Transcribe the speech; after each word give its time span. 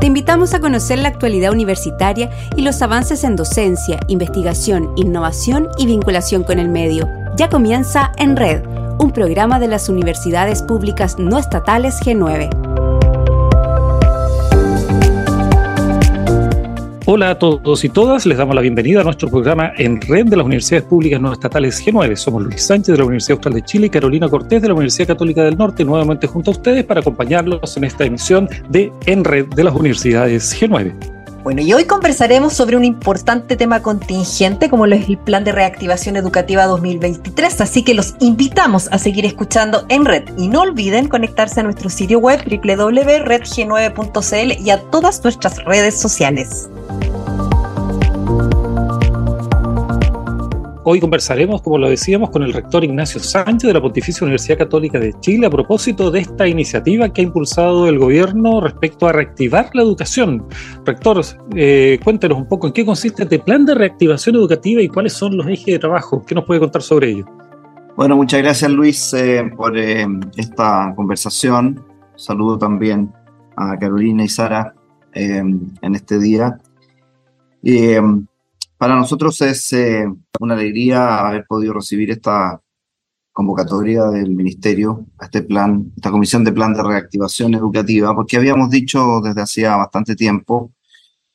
Te 0.00 0.06
invitamos 0.06 0.54
a 0.54 0.60
conocer 0.60 0.98
la 0.98 1.08
actualidad 1.08 1.52
universitaria 1.52 2.30
y 2.56 2.62
los 2.62 2.80
avances 2.80 3.22
en 3.22 3.36
docencia, 3.36 4.00
investigación, 4.08 4.94
innovación 4.96 5.68
y 5.76 5.84
vinculación 5.84 6.42
con 6.42 6.58
el 6.58 6.70
medio. 6.70 7.06
Ya 7.36 7.50
comienza 7.50 8.10
En 8.16 8.34
Red, 8.34 8.62
un 8.98 9.10
programa 9.12 9.58
de 9.60 9.68
las 9.68 9.90
universidades 9.90 10.62
públicas 10.62 11.18
no 11.18 11.38
estatales 11.38 12.00
G9. 12.00 12.59
Hola 17.12 17.30
a 17.30 17.38
todos 17.40 17.84
y 17.84 17.88
todas, 17.88 18.24
les 18.24 18.38
damos 18.38 18.54
la 18.54 18.60
bienvenida 18.60 19.00
a 19.00 19.02
nuestro 19.02 19.28
programa 19.28 19.72
en 19.76 20.00
red 20.00 20.26
de 20.26 20.36
las 20.36 20.46
universidades 20.46 20.86
públicas 20.86 21.20
no 21.20 21.32
estatales 21.32 21.84
G9. 21.84 22.14
Somos 22.14 22.44
Luis 22.44 22.62
Sánchez 22.62 22.92
de 22.92 22.98
la 22.98 23.04
Universidad 23.04 23.38
Austral 23.38 23.54
de 23.54 23.62
Chile 23.62 23.86
y 23.88 23.90
Carolina 23.90 24.28
Cortés 24.28 24.62
de 24.62 24.68
la 24.68 24.74
Universidad 24.74 25.08
Católica 25.08 25.42
del 25.42 25.58
Norte, 25.58 25.84
nuevamente 25.84 26.28
junto 26.28 26.52
a 26.52 26.54
ustedes 26.54 26.84
para 26.84 27.00
acompañarlos 27.00 27.76
en 27.76 27.82
esta 27.82 28.04
emisión 28.04 28.48
de 28.68 28.92
En 29.06 29.24
red 29.24 29.46
de 29.46 29.64
las 29.64 29.74
universidades 29.74 30.56
G9. 30.56 31.19
Bueno, 31.42 31.62
y 31.62 31.72
hoy 31.72 31.84
conversaremos 31.84 32.52
sobre 32.52 32.76
un 32.76 32.84
importante 32.84 33.56
tema 33.56 33.82
contingente 33.82 34.68
como 34.68 34.86
lo 34.86 34.94
es 34.94 35.08
el 35.08 35.16
Plan 35.16 35.42
de 35.42 35.52
Reactivación 35.52 36.16
Educativa 36.16 36.66
2023, 36.66 37.62
así 37.62 37.82
que 37.82 37.94
los 37.94 38.14
invitamos 38.20 38.88
a 38.92 38.98
seguir 38.98 39.24
escuchando 39.24 39.86
en 39.88 40.04
red 40.04 40.24
y 40.36 40.48
no 40.48 40.60
olviden 40.60 41.08
conectarse 41.08 41.60
a 41.60 41.62
nuestro 41.62 41.88
sitio 41.88 42.18
web 42.18 42.44
www.redg9.cl 42.44 44.62
y 44.62 44.70
a 44.70 44.82
todas 44.90 45.24
nuestras 45.24 45.64
redes 45.64 45.98
sociales. 45.98 46.68
Hoy 50.82 50.98
conversaremos, 50.98 51.60
como 51.60 51.76
lo 51.76 51.90
decíamos, 51.90 52.30
con 52.30 52.42
el 52.42 52.54
rector 52.54 52.82
Ignacio 52.82 53.20
Sánchez 53.20 53.68
de 53.68 53.74
la 53.74 53.82
Pontificia 53.82 54.24
Universidad 54.24 54.56
Católica 54.56 54.98
de 54.98 55.12
Chile 55.20 55.46
a 55.46 55.50
propósito 55.50 56.10
de 56.10 56.20
esta 56.20 56.48
iniciativa 56.48 57.12
que 57.12 57.20
ha 57.20 57.24
impulsado 57.24 57.86
el 57.86 57.98
gobierno 57.98 58.62
respecto 58.62 59.06
a 59.06 59.12
reactivar 59.12 59.68
la 59.74 59.82
educación. 59.82 60.42
Rector, 60.86 61.20
eh, 61.54 62.00
cuéntenos 62.02 62.38
un 62.38 62.48
poco 62.48 62.66
en 62.66 62.72
qué 62.72 62.86
consiste 62.86 63.24
este 63.24 63.38
plan 63.40 63.66
de 63.66 63.74
reactivación 63.74 64.36
educativa 64.36 64.80
y 64.80 64.88
cuáles 64.88 65.12
son 65.12 65.36
los 65.36 65.46
ejes 65.48 65.66
de 65.66 65.78
trabajo. 65.78 66.24
¿Qué 66.26 66.34
nos 66.34 66.46
puede 66.46 66.60
contar 66.60 66.80
sobre 66.80 67.10
ello? 67.10 67.26
Bueno, 67.94 68.16
muchas 68.16 68.40
gracias 68.40 68.70
Luis 68.70 69.12
eh, 69.12 69.52
por 69.54 69.76
eh, 69.76 70.06
esta 70.38 70.94
conversación. 70.96 71.84
Saludo 72.16 72.56
también 72.56 73.12
a 73.54 73.78
Carolina 73.78 74.24
y 74.24 74.28
Sara 74.28 74.74
en 75.12 75.94
este 75.94 76.18
día. 76.18 76.58
Para 78.80 78.96
nosotros 78.96 79.38
es 79.42 79.74
eh, 79.74 80.06
una 80.40 80.54
alegría 80.54 81.18
haber 81.18 81.44
podido 81.46 81.74
recibir 81.74 82.10
esta 82.10 82.62
convocatoria 83.30 84.04
del 84.04 84.30
Ministerio 84.30 85.04
a 85.18 85.26
este 85.26 85.42
plan, 85.42 85.92
esta 85.94 86.10
comisión 86.10 86.44
de 86.44 86.52
plan 86.52 86.72
de 86.72 86.82
reactivación 86.82 87.54
educativa, 87.54 88.14
porque 88.14 88.38
habíamos 88.38 88.70
dicho 88.70 89.20
desde 89.20 89.42
hacía 89.42 89.76
bastante 89.76 90.16
tiempo 90.16 90.72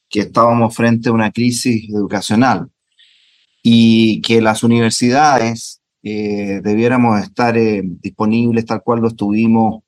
que 0.09 0.21
estábamos 0.21 0.75
frente 0.75 1.09
a 1.09 1.11
una 1.11 1.31
crisis 1.31 1.87
educacional 1.87 2.71
y 3.61 4.23
que 4.23 4.41
las 4.41 4.63
universidades 4.63 5.83
eh, 6.01 6.61
debiéramos 6.63 7.21
estar 7.21 7.55
eh, 7.59 7.83
disponibles 7.85 8.65
tal 8.65 8.81
cual 8.81 9.01
lo 9.01 9.09
estuvimos 9.09 9.83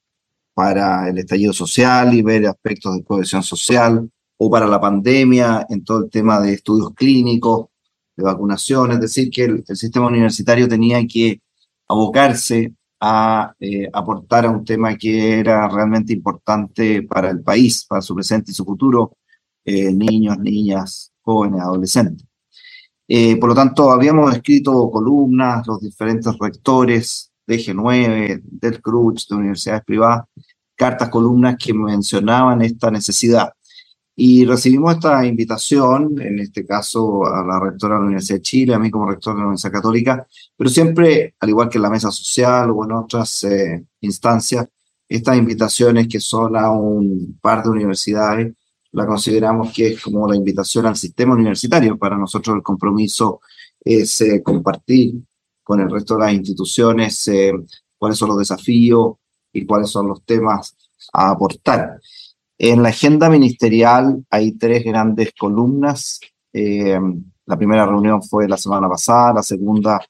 para 0.54 1.10
el 1.10 1.18
estallido 1.18 1.54
social 1.54 2.14
y 2.14 2.22
ver 2.22 2.46
aspectos 2.46 2.96
de 2.96 3.04
cohesión 3.04 3.42
social, 3.42 4.12
o 4.38 4.50
para 4.50 4.68
la 4.68 4.80
pandemia, 4.80 5.66
en 5.70 5.84
todo 5.84 6.06
el 6.06 6.10
tema 6.10 6.40
de 6.40 6.54
estudios 6.54 6.94
clínicos, 6.94 7.68
de 8.16 8.24
vacunación, 8.24 8.92
es 8.92 9.00
decir, 9.00 9.30
que 9.30 9.44
el, 9.46 9.66
sistema 9.76 10.08
universitario 10.08 10.68
tenía 10.68 11.06
que 11.08 11.42
abocarse 11.88 12.74
a 13.00 13.54
eh, 13.60 13.88
aportar 13.94 14.46
a 14.46 14.50
un 14.50 14.66
tema 14.66 14.96
que 14.98 15.40
era 15.40 15.68
realmente 15.70 16.14
importante 16.14 17.04
para 17.04 17.30
el 17.30 17.42
país, 17.42 17.86
para 17.88 18.02
su 18.02 18.16
presente 18.16 18.52
y 18.52 18.56
su 18.56 18.66
futuro, 18.66 19.18
eh, 19.64 19.92
niños, 19.94 20.40
niñas, 20.40 21.12
jóvenes, 21.22 21.62
adolescentes. 21.62 22.28
Eh, 23.08 23.38
por 23.38 23.50
lo 23.50 23.56
tanto, 23.56 23.92
habíamos 23.92 24.34
escrito 24.34 24.90
columnas, 24.92 25.66
los 25.66 25.80
diferentes 25.80 26.36
rectores 26.38 27.32
de 27.46 27.58
G9, 27.58 28.42
del 28.44 28.82
CRUCH, 28.82 29.28
de 29.30 29.36
universidades 29.36 29.84
privadas, 29.86 30.26
cartas, 30.76 31.10
columnas 31.10 31.56
que 31.58 31.74
mencionaban 31.74 32.62
esta 32.62 32.92
necesidad. 32.92 33.52
Y 34.20 34.46
recibimos 34.46 34.96
esta 34.96 35.24
invitación, 35.28 36.20
en 36.20 36.40
este 36.40 36.66
caso 36.66 37.24
a 37.28 37.46
la 37.46 37.60
rectora 37.60 37.94
de 37.94 38.00
la 38.00 38.06
Universidad 38.08 38.38
de 38.38 38.42
Chile, 38.42 38.74
a 38.74 38.80
mí 38.80 38.90
como 38.90 39.08
rector 39.08 39.36
de 39.36 39.42
la 39.42 39.46
Universidad 39.46 39.74
Católica, 39.74 40.28
pero 40.58 40.72
siempre, 40.72 41.36
al 41.40 41.50
igual 41.50 41.70
que 41.70 41.78
en 41.78 41.84
la 41.84 41.92
mesa 41.92 42.10
social 42.10 42.72
o 42.72 42.84
en 42.84 42.94
otras 42.94 43.44
eh, 43.44 43.86
instancias, 44.02 44.68
estas 45.08 45.38
invitaciones 45.38 46.08
que 46.08 46.20
son 46.20 46.58
a 46.58 46.72
un 46.72 47.38
par 47.40 47.62
de 47.62 47.70
universidades, 47.70 48.56
la 48.92 49.06
consideramos 49.06 49.72
que 49.72 49.90
es 49.90 50.02
como 50.02 50.28
la 50.28 50.36
invitación 50.36 50.88
al 50.88 50.96
sistema 50.96 51.36
universitario. 51.36 51.96
Para 51.96 52.18
nosotros 52.18 52.56
el 52.56 52.64
compromiso 52.64 53.42
es 53.80 54.20
eh, 54.22 54.42
compartir 54.42 55.14
con 55.64 55.80
el 55.80 55.92
resto 55.92 56.16
de 56.16 56.22
las 56.22 56.34
instituciones 56.34 57.28
eh, 57.28 57.54
cuáles 58.00 58.18
son 58.18 58.30
los 58.30 58.40
desafíos 58.40 59.18
y 59.54 59.64
cuáles 59.64 59.92
son 59.92 60.08
los 60.08 60.24
temas 60.26 60.76
a 61.14 61.30
aportar. 61.30 62.00
En 62.60 62.82
la 62.82 62.90
agenda 62.90 63.30
ministerial 63.30 64.26
hay 64.30 64.54
tres 64.54 64.84
grandes 64.84 65.32
columnas. 65.38 66.20
Eh, 66.52 67.00
la 67.46 67.58
primera 67.58 67.86
reunión 67.86 68.22
fue 68.24 68.48
la 68.48 68.58
semana 68.58 68.90
pasada, 68.90 69.36
la 69.36 69.44
segunda 69.44 70.02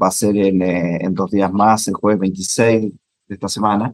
va 0.00 0.08
a 0.08 0.10
ser 0.12 0.36
en, 0.36 0.62
eh, 0.62 1.08
dos 1.10 1.30
días 1.30 1.52
más, 1.52 1.88
el 1.88 1.94
jueves 1.94 2.20
26 2.20 2.92
de 3.28 3.34
esta 3.34 3.48
semana. 3.48 3.92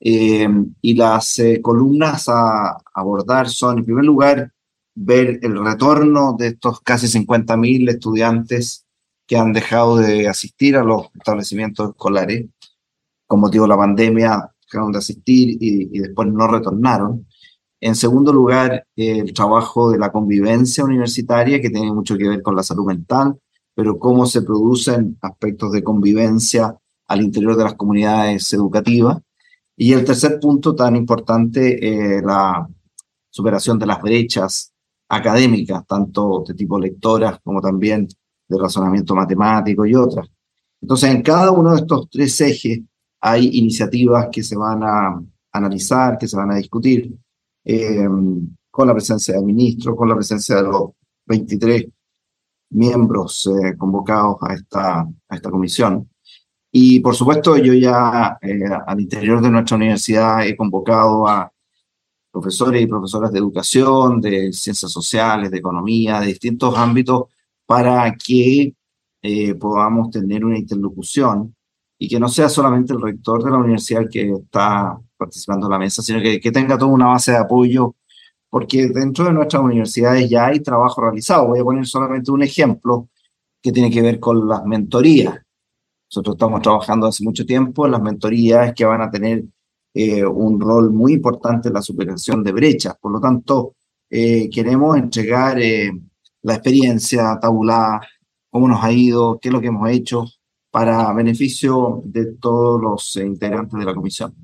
Eh, 0.00 0.48
y 0.82 0.94
las 0.94 1.40
columnas 1.62 2.28
a 2.28 2.78
abordar 2.94 3.48
son, 3.48 3.78
en 3.78 3.84
primer 3.84 4.04
lugar, 4.04 4.52
ver 4.94 5.38
el 5.42 5.62
retorno 5.62 6.34
de 6.38 6.48
estos 6.48 6.80
casi 6.80 7.06
50.000 7.06 7.88
estudiantes 7.90 8.86
que 9.26 9.36
han 9.36 9.52
dejado 9.52 9.98
de 9.98 10.28
asistir 10.28 10.76
a 10.76 10.84
los 10.84 11.08
establecimientos 11.14 11.90
escolares 11.90 12.46
con 13.26 13.40
motivo 13.40 13.64
de 13.64 13.68
la 13.68 13.76
pandemia 13.76 14.50
dejaron 14.66 14.92
de 14.92 14.98
asistir 14.98 15.56
y, 15.60 15.98
después 15.98 16.28
no 16.28 16.46
retornaron. 16.46 17.25
En 17.80 17.94
segundo 17.94 18.32
lugar, 18.32 18.86
el 18.96 19.32
trabajo 19.34 19.90
de 19.90 19.98
la 19.98 20.10
convivencia 20.10 20.84
universitaria, 20.84 21.60
que 21.60 21.70
tiene 21.70 21.92
mucho 21.92 22.16
que 22.16 22.28
ver 22.28 22.42
con 22.42 22.56
la 22.56 22.62
salud 22.62 22.86
mental, 22.86 23.38
pero 23.74 23.98
cómo 23.98 24.24
se 24.26 24.42
producen 24.42 25.18
aspectos 25.20 25.72
de 25.72 25.84
convivencia 25.84 26.74
al 27.06 27.22
interior 27.22 27.56
de 27.56 27.64
las 27.64 27.74
comunidades 27.74 28.52
educativas. 28.52 29.18
Y 29.76 29.92
el 29.92 30.04
tercer 30.04 30.40
punto 30.40 30.74
tan 30.74 30.96
importante, 30.96 32.16
eh, 32.16 32.22
la 32.22 32.66
superación 33.28 33.78
de 33.78 33.86
las 33.86 34.00
brechas 34.00 34.72
académicas, 35.08 35.86
tanto 35.86 36.42
de 36.48 36.54
tipo 36.54 36.78
lectoras 36.78 37.38
como 37.44 37.60
también 37.60 38.08
de 38.48 38.58
razonamiento 38.58 39.14
matemático 39.14 39.84
y 39.84 39.94
otras. 39.94 40.26
Entonces, 40.80 41.10
en 41.10 41.22
cada 41.22 41.52
uno 41.52 41.72
de 41.72 41.80
estos 41.80 42.08
tres 42.10 42.40
ejes 42.40 42.80
hay 43.20 43.50
iniciativas 43.58 44.28
que 44.32 44.42
se 44.42 44.56
van 44.56 44.82
a 44.82 45.22
analizar, 45.52 46.16
que 46.16 46.28
se 46.28 46.36
van 46.36 46.52
a 46.52 46.56
discutir, 46.56 47.14
eh, 47.68 48.06
con 48.70 48.86
la 48.86 48.94
presencia 48.94 49.34
del 49.34 49.44
ministro, 49.44 49.96
con 49.96 50.08
la 50.08 50.14
presencia 50.14 50.56
de 50.56 50.62
los 50.62 50.90
23 51.26 51.84
miembros 52.70 53.48
eh, 53.48 53.76
convocados 53.76 54.36
a 54.42 54.54
esta, 54.54 55.00
a 55.00 55.34
esta 55.34 55.50
comisión. 55.50 56.08
Y 56.70 57.00
por 57.00 57.16
supuesto, 57.16 57.56
yo 57.56 57.74
ya 57.74 58.38
eh, 58.40 58.60
al 58.86 59.00
interior 59.00 59.42
de 59.42 59.50
nuestra 59.50 59.76
universidad 59.76 60.46
he 60.46 60.56
convocado 60.56 61.26
a 61.26 61.50
profesores 62.30 62.82
y 62.82 62.86
profesoras 62.86 63.32
de 63.32 63.38
educación, 63.40 64.20
de 64.20 64.52
ciencias 64.52 64.92
sociales, 64.92 65.50
de 65.50 65.58
economía, 65.58 66.20
de 66.20 66.28
distintos 66.28 66.76
ámbitos, 66.78 67.24
para 67.66 68.14
que 68.14 68.74
podamos 69.58 70.10
tener 70.10 70.44
una 70.44 70.56
interlocución 70.56 71.56
y 71.98 72.06
que 72.08 72.20
no 72.20 72.28
sea 72.28 72.48
solamente 72.48 72.92
el 72.92 73.02
rector 73.02 73.42
de 73.42 73.50
la 73.50 73.56
universidad 73.56 74.08
que 74.08 74.30
está 74.30 75.00
participando 75.16 75.66
en 75.66 75.72
la 75.72 75.78
mesa, 75.78 76.02
sino 76.02 76.20
que, 76.20 76.38
tenga 76.52 76.78
toda 76.78 76.92
una 76.92 77.06
base 77.06 77.32
de 77.32 77.38
apoyo, 77.38 77.94
porque 78.50 78.88
dentro 78.88 79.24
de 79.24 79.32
nuestras 79.32 79.62
universidades 79.62 80.28
ya 80.28 80.46
hay 80.46 80.60
trabajo 80.60 81.00
realizado. 81.00 81.48
Voy 81.48 81.60
a 81.60 81.64
poner 81.64 81.86
solamente 81.86 82.30
un 82.30 82.42
ejemplo 82.42 83.08
que 83.62 83.72
tiene 83.72 83.90
que 83.90 84.02
ver 84.02 84.20
con 84.20 84.48
las 84.48 84.64
mentorías. 84.64 85.34
Nosotros 86.10 86.36
estamos 86.36 86.62
trabajando 86.62 87.06
hace 87.06 87.24
mucho 87.24 87.44
tiempo 87.44 87.86
en 87.86 87.92
las 87.92 88.02
mentorías 88.02 88.72
que 88.74 88.84
van 88.84 89.02
a 89.02 89.10
tener 89.10 89.44
eh, 89.92 90.24
un 90.24 90.60
rol 90.60 90.92
muy 90.92 91.14
importante 91.14 91.68
en 91.68 91.74
la 91.74 91.82
superación 91.82 92.44
de 92.44 92.52
brechas. 92.52 92.94
Por 93.00 93.12
lo 93.12 93.20
tanto, 93.20 93.74
eh, 94.10 94.48
queremos 94.50 94.96
entregar 94.96 95.58
eh, 95.60 95.90
la 96.42 96.54
experiencia 96.54 97.38
tabulada, 97.40 98.00
cómo 98.50 98.68
nos 98.68 98.84
ha 98.84 98.92
ido, 98.92 99.38
qué 99.40 99.48
es 99.48 99.52
lo 99.52 99.60
que 99.60 99.68
hemos 99.68 99.90
hecho, 99.90 100.26
para 100.70 101.12
beneficio 101.12 102.02
de 102.04 102.34
todos 102.34 102.80
los 102.80 103.16
integrantes 103.16 103.78
de 103.78 103.84
la 103.86 103.94
comisión. 103.94 104.34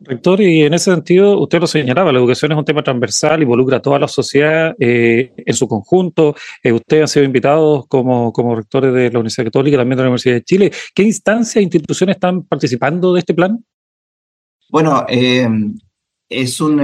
Rector, 0.00 0.40
y 0.40 0.62
en 0.62 0.74
ese 0.74 0.92
sentido, 0.92 1.40
usted 1.40 1.60
lo 1.60 1.66
señalaba, 1.68 2.12
la 2.12 2.18
educación 2.18 2.50
es 2.50 2.58
un 2.58 2.64
tema 2.64 2.82
transversal, 2.82 3.42
involucra 3.42 3.76
a 3.76 3.82
toda 3.82 3.98
la 3.98 4.08
sociedad 4.08 4.74
eh, 4.78 5.32
en 5.36 5.54
su 5.54 5.68
conjunto. 5.68 6.34
Eh, 6.62 6.72
ustedes 6.72 7.02
han 7.02 7.08
sido 7.08 7.24
invitados 7.24 7.86
como, 7.86 8.32
como 8.32 8.56
rectores 8.56 8.92
de 8.92 9.10
la 9.10 9.20
Universidad 9.20 9.46
Católica, 9.46 9.76
también 9.76 9.96
de 9.96 10.02
la 10.02 10.08
Universidad 10.08 10.34
de 10.34 10.42
Chile. 10.42 10.72
¿Qué 10.94 11.04
instancias 11.04 11.56
e 11.56 11.62
instituciones 11.62 12.16
están 12.16 12.42
participando 12.42 13.14
de 13.14 13.20
este 13.20 13.34
plan? 13.34 13.64
Bueno, 14.68 15.06
eh, 15.08 15.48
es 16.28 16.60
un 16.60 16.76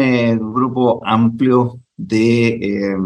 grupo 0.54 1.04
amplio 1.04 1.80
de 1.96 2.96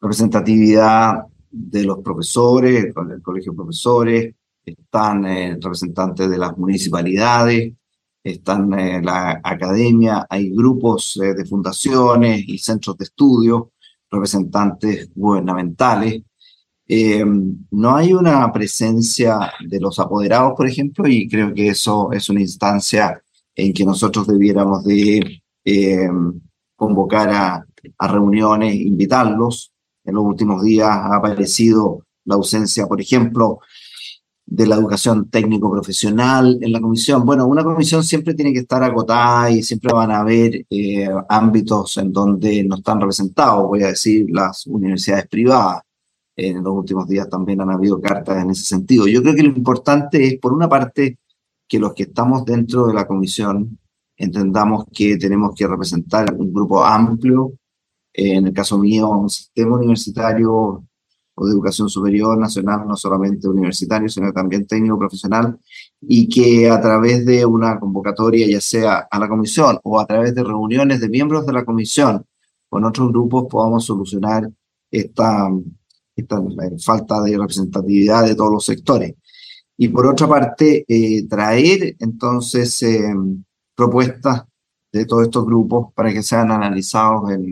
representatividad 0.00 1.24
de 1.50 1.84
los 1.84 1.98
profesores, 1.98 2.86
el 2.86 3.22
colegio 3.22 3.52
de 3.52 3.56
profesores, 3.56 4.34
están 4.64 5.24
representantes 5.60 6.30
de 6.30 6.38
las 6.38 6.56
municipalidades, 6.56 7.74
están 8.22 8.72
en 8.78 9.04
la 9.04 9.40
academia, 9.42 10.26
hay 10.28 10.50
grupos 10.50 11.18
de 11.20 11.44
fundaciones 11.44 12.44
y 12.46 12.58
centros 12.58 12.96
de 12.96 13.04
estudio, 13.04 13.72
representantes 14.10 15.10
gubernamentales. 15.14 16.22
Eh, 16.86 17.24
no 17.24 17.94
hay 17.94 18.12
una 18.12 18.52
presencia 18.52 19.52
de 19.66 19.80
los 19.80 19.98
apoderados, 19.98 20.54
por 20.56 20.66
ejemplo, 20.66 21.06
y 21.06 21.28
creo 21.28 21.54
que 21.54 21.68
eso 21.68 22.10
es 22.12 22.28
una 22.28 22.40
instancia 22.40 23.22
en 23.54 23.72
que 23.72 23.84
nosotros 23.84 24.26
debiéramos 24.26 24.84
de 24.84 25.42
eh, 25.64 26.08
convocar 26.76 27.28
a, 27.30 27.66
a 27.98 28.08
reuniones, 28.08 28.74
invitarlos. 28.74 29.72
En 30.04 30.14
los 30.14 30.24
últimos 30.24 30.62
días 30.62 30.88
ha 30.88 31.16
aparecido 31.16 32.06
la 32.24 32.34
ausencia, 32.34 32.86
por 32.86 33.00
ejemplo, 33.00 33.60
de 34.50 34.66
la 34.66 34.74
educación 34.74 35.30
técnico-profesional 35.30 36.58
en 36.60 36.72
la 36.72 36.80
comisión. 36.80 37.24
Bueno, 37.24 37.46
una 37.46 37.62
comisión 37.62 38.02
siempre 38.02 38.34
tiene 38.34 38.52
que 38.52 38.58
estar 38.60 38.82
agotada 38.82 39.48
y 39.48 39.62
siempre 39.62 39.92
van 39.92 40.10
a 40.10 40.20
haber 40.20 40.66
eh, 40.68 41.08
ámbitos 41.28 41.96
en 41.98 42.12
donde 42.12 42.64
no 42.64 42.76
están 42.76 43.00
representados, 43.00 43.68
voy 43.68 43.84
a 43.84 43.88
decir, 43.88 44.26
las 44.28 44.66
universidades 44.66 45.28
privadas. 45.28 45.82
En 46.36 46.64
los 46.64 46.74
últimos 46.74 47.06
días 47.06 47.28
también 47.28 47.60
han 47.60 47.70
habido 47.70 48.00
cartas 48.00 48.42
en 48.42 48.50
ese 48.50 48.64
sentido. 48.64 49.06
Yo 49.06 49.22
creo 49.22 49.36
que 49.36 49.42
lo 49.44 49.56
importante 49.56 50.26
es, 50.26 50.38
por 50.40 50.52
una 50.52 50.68
parte, 50.68 51.18
que 51.68 51.78
los 51.78 51.94
que 51.94 52.04
estamos 52.04 52.44
dentro 52.44 52.86
de 52.88 52.94
la 52.94 53.06
comisión 53.06 53.78
entendamos 54.16 54.84
que 54.92 55.16
tenemos 55.16 55.54
que 55.54 55.66
representar 55.66 56.34
un 56.34 56.52
grupo 56.52 56.84
amplio, 56.84 57.52
en 58.12 58.48
el 58.48 58.52
caso 58.52 58.78
mío, 58.78 59.08
un 59.10 59.30
sistema 59.30 59.76
universitario 59.76 60.84
o 61.40 61.46
de 61.46 61.52
educación 61.52 61.88
superior 61.88 62.36
nacional, 62.36 62.86
no 62.86 62.96
solamente 62.96 63.48
universitario, 63.48 64.10
sino 64.10 64.30
también 64.30 64.66
técnico 64.66 64.98
profesional, 64.98 65.58
y 66.02 66.28
que 66.28 66.68
a 66.68 66.78
través 66.82 67.24
de 67.24 67.46
una 67.46 67.80
convocatoria, 67.80 68.46
ya 68.46 68.60
sea 68.60 69.08
a 69.10 69.18
la 69.18 69.26
comisión 69.26 69.78
o 69.82 69.98
a 69.98 70.06
través 70.06 70.34
de 70.34 70.44
reuniones 70.44 71.00
de 71.00 71.08
miembros 71.08 71.46
de 71.46 71.54
la 71.54 71.64
comisión 71.64 72.26
con 72.68 72.84
otros 72.84 73.08
grupos, 73.08 73.46
podamos 73.50 73.86
solucionar 73.86 74.50
esta, 74.90 75.48
esta 76.14 76.36
eh, 76.36 76.78
falta 76.78 77.22
de 77.22 77.38
representatividad 77.38 78.26
de 78.26 78.34
todos 78.34 78.52
los 78.52 78.64
sectores. 78.66 79.14
Y 79.78 79.88
por 79.88 80.06
otra 80.06 80.28
parte, 80.28 80.84
eh, 80.86 81.26
traer 81.26 81.96
entonces 82.00 82.82
eh, 82.82 83.14
propuestas 83.74 84.44
de 84.92 85.06
todos 85.06 85.22
estos 85.22 85.46
grupos 85.46 85.90
para 85.94 86.12
que 86.12 86.22
sean 86.22 86.50
analizados 86.50 87.30
en, 87.30 87.50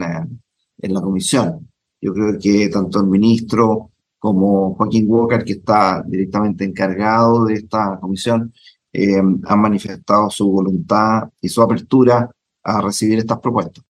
en 0.78 0.94
la 0.94 1.00
comisión. 1.00 1.67
Yo 2.00 2.12
creo 2.12 2.38
que 2.40 2.68
tanto 2.68 3.00
el 3.00 3.06
ministro 3.06 3.90
como 4.18 4.74
Joaquín 4.74 5.06
Walker, 5.08 5.44
que 5.44 5.52
está 5.52 6.02
directamente 6.06 6.64
encargado 6.64 7.44
de 7.44 7.54
esta 7.54 7.98
comisión, 8.00 8.52
eh, 8.92 9.16
han 9.16 9.60
manifestado 9.60 10.30
su 10.30 10.50
voluntad 10.50 11.28
y 11.40 11.48
su 11.48 11.62
apertura 11.62 12.30
a 12.62 12.80
recibir 12.80 13.18
estas 13.18 13.38
propuestas. 13.38 13.84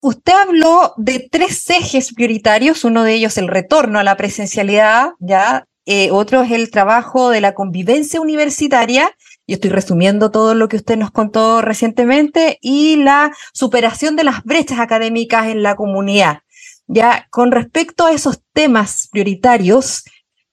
Usted 0.00 0.32
habló 0.32 0.92
de 0.96 1.28
tres 1.30 1.68
ejes 1.70 2.14
prioritarios, 2.14 2.84
uno 2.84 3.02
de 3.02 3.14
ellos 3.14 3.36
el 3.36 3.48
retorno 3.48 3.98
a 3.98 4.04
la 4.04 4.16
presencialidad, 4.16 5.14
ya 5.18 5.64
eh, 5.86 6.10
otro 6.12 6.42
es 6.42 6.52
el 6.52 6.70
trabajo 6.70 7.30
de 7.30 7.40
la 7.40 7.54
convivencia 7.54 8.20
universitaria, 8.20 9.10
y 9.44 9.54
estoy 9.54 9.70
resumiendo 9.70 10.30
todo 10.30 10.54
lo 10.54 10.68
que 10.68 10.76
usted 10.76 10.96
nos 10.98 11.10
contó 11.10 11.62
recientemente, 11.62 12.58
y 12.60 12.96
la 12.96 13.32
superación 13.52 14.14
de 14.14 14.24
las 14.24 14.44
brechas 14.44 14.78
académicas 14.78 15.46
en 15.46 15.62
la 15.62 15.74
comunidad. 15.74 16.40
Ya, 16.88 17.28
con 17.30 17.52
respecto 17.52 18.06
a 18.06 18.12
esos 18.12 18.42
temas 18.54 19.08
prioritarios, 19.12 20.04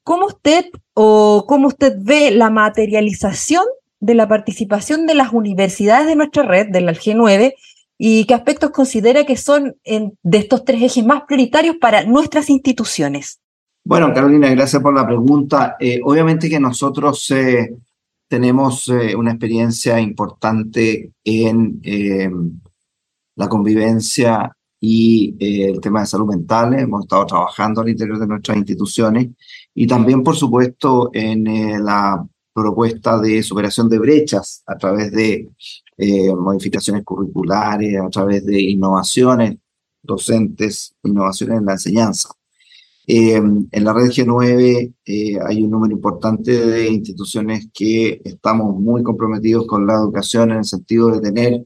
¿cómo 0.04 0.28
usted 0.28 0.66
o 0.94 1.46
cómo 1.48 1.70
usted 1.70 1.96
ve 1.98 2.32
la 2.32 2.50
materialización 2.50 3.64
de 4.02 4.16
la 4.16 4.28
participación 4.28 5.08
de 5.08 5.16
las 5.16 5.32
universidades 5.32 6.08
de 6.08 6.16
nuestra 6.18 6.44
red, 6.44 6.68
del 6.70 6.90
G9, 6.90 7.54
y 7.98 8.26
qué 8.26 8.34
aspectos 8.34 8.72
considera 8.72 9.26
que 9.26 9.38
son 9.38 9.78
de 9.86 10.38
estos 10.38 10.66
tres 10.66 10.82
ejes 10.82 11.06
más 11.06 11.24
prioritarios 11.24 11.78
para 11.80 12.04
nuestras 12.04 12.50
instituciones? 12.50 13.40
Bueno, 13.86 14.14
Carolina, 14.14 14.50
gracias 14.50 14.82
por 14.82 14.94
la 14.94 15.08
pregunta. 15.08 15.78
Eh, 15.80 16.02
obviamente 16.04 16.50
que 16.50 16.60
nosotros 16.60 17.32
eh, 17.32 17.74
tenemos 18.28 18.90
eh, 18.90 19.16
una 19.16 19.32
experiencia 19.32 20.00
importante 20.02 21.12
en 21.24 21.82
la 23.36 23.48
convivencia 23.48 24.55
y 24.88 25.36
eh, 25.40 25.70
el 25.70 25.82
tema 25.82 26.02
de 26.02 26.06
salud 26.06 26.28
mental. 26.28 26.76
Hemos 26.76 27.06
estado 27.06 27.26
trabajando 27.26 27.82
al 27.82 27.90
interior 27.90 28.20
de 28.20 28.28
nuestras 28.28 28.56
instituciones 28.58 29.30
y 29.74 29.88
también, 29.88 30.24
por 30.24 30.36
supuesto, 30.36 31.10
en 31.12 31.48
eh, 31.48 31.80
la 31.80 32.24
propuesta 32.54 33.20
de 33.20 33.42
superación 33.42 33.90
de 33.90 33.98
brechas 33.98 34.62
a 34.68 34.78
través 34.78 35.12
de 35.12 35.50
eh, 35.98 36.36
modificaciones 36.36 37.04
curriculares, 37.04 38.00
a 38.00 38.10
través 38.10 38.46
de 38.46 38.62
innovaciones 38.62 39.58
docentes, 40.04 40.96
innovaciones 41.04 41.58
en 41.60 41.66
la 41.66 41.74
enseñanza. 41.74 42.30
en 43.08 43.68
la 43.72 43.94
red 43.94 44.10
G9 44.10 44.94
hay 45.48 45.64
un 45.64 45.72
número 45.72 45.94
importante 45.94 46.52
de 46.52 46.90
instituciones 46.90 47.70
que 47.74 48.22
estamos 48.24 48.80
muy 48.80 49.02
comprometidos 49.04 49.66
con 49.68 49.86
la 49.88 49.96
educación 49.96 50.52
en 50.52 50.58
el 50.60 50.66
sentido 50.66 51.10
de 51.10 51.22
tener 51.22 51.66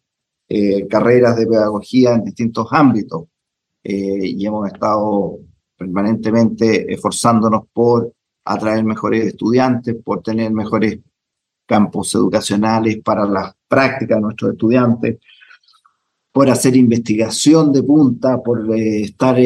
eh, 0.51 0.87
carreras 0.87 1.35
de 1.35 1.45
pedagogía 1.45 2.15
en 2.15 2.23
distintos 2.23 2.65
ámbitos 2.71 3.25
eh, 3.83 4.25
y 4.29 4.43
hemos 4.47 4.65
estado 4.65 5.37
permanentemente 5.77 6.91
esforzándonos 6.91 7.67
por 7.71 8.11
atraer 8.45 8.83
mejores 8.83 9.27
estudiantes, 9.27 9.95
por 10.03 10.23
tener 10.23 10.51
mejores 10.51 11.01
campos 11.67 12.15
educacionales 12.15 12.97
para 13.03 13.25
las 13.27 13.53
prácticas 13.67 14.17
de 14.17 14.21
nuestros 14.23 14.53
estudiantes, 14.53 15.19
por 16.31 16.49
hacer 16.49 16.75
investigación 16.75 17.71
de 17.71 17.83
punta, 17.83 18.41
por 18.41 18.75
eh, 18.75 19.03
estar 19.03 19.37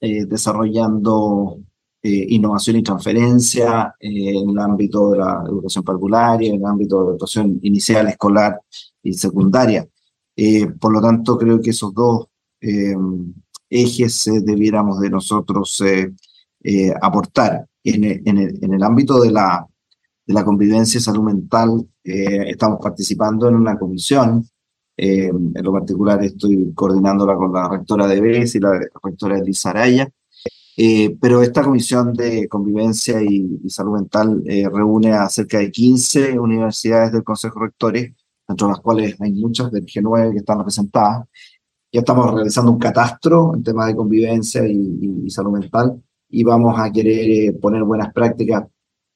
desarrollando 0.00 1.60
innovación 2.02 2.76
y 2.76 2.82
transferencia 2.82 3.94
en 3.98 4.50
el 4.50 4.58
ámbito 4.58 5.12
de 5.12 5.18
la 5.18 5.44
educación 5.46 5.82
parvularia, 5.82 6.50
en 6.50 6.56
el 6.56 6.66
ámbito 6.66 6.98
de 6.98 7.04
la 7.04 7.10
educación 7.12 7.58
inicial, 7.62 8.08
escolar 8.08 8.60
y 9.02 9.14
secundaria. 9.14 9.88
Eh, 10.36 10.66
por 10.66 10.92
lo 10.92 11.00
tanto, 11.00 11.38
creo 11.38 11.60
que 11.60 11.70
esos 11.70 11.94
dos 11.94 12.26
eh, 12.60 12.94
ejes 13.70 14.26
eh, 14.26 14.40
debiéramos 14.42 15.00
de 15.00 15.10
nosotros 15.10 15.82
aportar. 17.00 17.66
En 17.82 18.04
el, 18.04 18.82
ámbito 18.82 19.20
de 19.20 19.30
la, 19.30 19.66
de 20.26 20.44
convivencia 20.44 20.98
y 20.98 21.02
salud 21.02 21.24
mental, 21.24 21.86
estamos 22.02 22.78
participando 22.82 23.48
en 23.48 23.56
una 23.56 23.78
comisión. 23.78 24.48
en 24.96 25.52
lo 25.62 25.72
particular, 25.72 26.22
estoy 26.24 26.72
coordinándola 26.74 27.34
con 27.36 27.52
la 27.52 27.68
rectora 27.68 28.06
de 28.06 28.20
BES 28.20 28.54
y 28.54 28.60
la 28.60 28.80
rectora 29.02 29.38
Elisa 29.38 29.70
Araya. 29.70 30.08
pero 31.20 31.42
esta 31.42 31.62
comisión 31.62 32.14
de 32.14 32.48
convivencia 32.48 33.22
y, 33.22 33.60
salud 33.68 33.96
mental 33.96 34.42
reúne 34.72 35.12
a 35.12 35.28
cerca 35.28 35.58
de 35.58 35.70
15 35.70 36.38
universidades 36.38 37.12
del 37.12 37.24
Consejo 37.24 37.60
Rectores 37.60 38.12
dentro 38.46 38.66
de 38.66 38.72
las 38.72 38.80
cuales 38.80 39.20
hay 39.20 39.32
muchas 39.32 39.70
del 39.70 39.84
G9 39.84 40.32
que 40.32 40.38
están 40.38 40.58
representadas. 40.58 41.26
Ya 41.92 42.00
estamos 42.00 42.34
realizando 42.34 42.72
un 42.72 42.78
catastro 42.78 43.54
en 43.54 43.62
tema 43.62 43.86
de 43.86 43.96
convivencia 43.96 44.66
y, 44.66 45.30
salud 45.30 45.52
mental 45.52 46.02
y 46.28 46.42
vamos 46.42 46.78
a 46.78 46.90
querer 46.90 47.30
eh, 47.30 47.52
poner 47.52 47.84
buenas 47.84 48.12
prácticas 48.12 48.64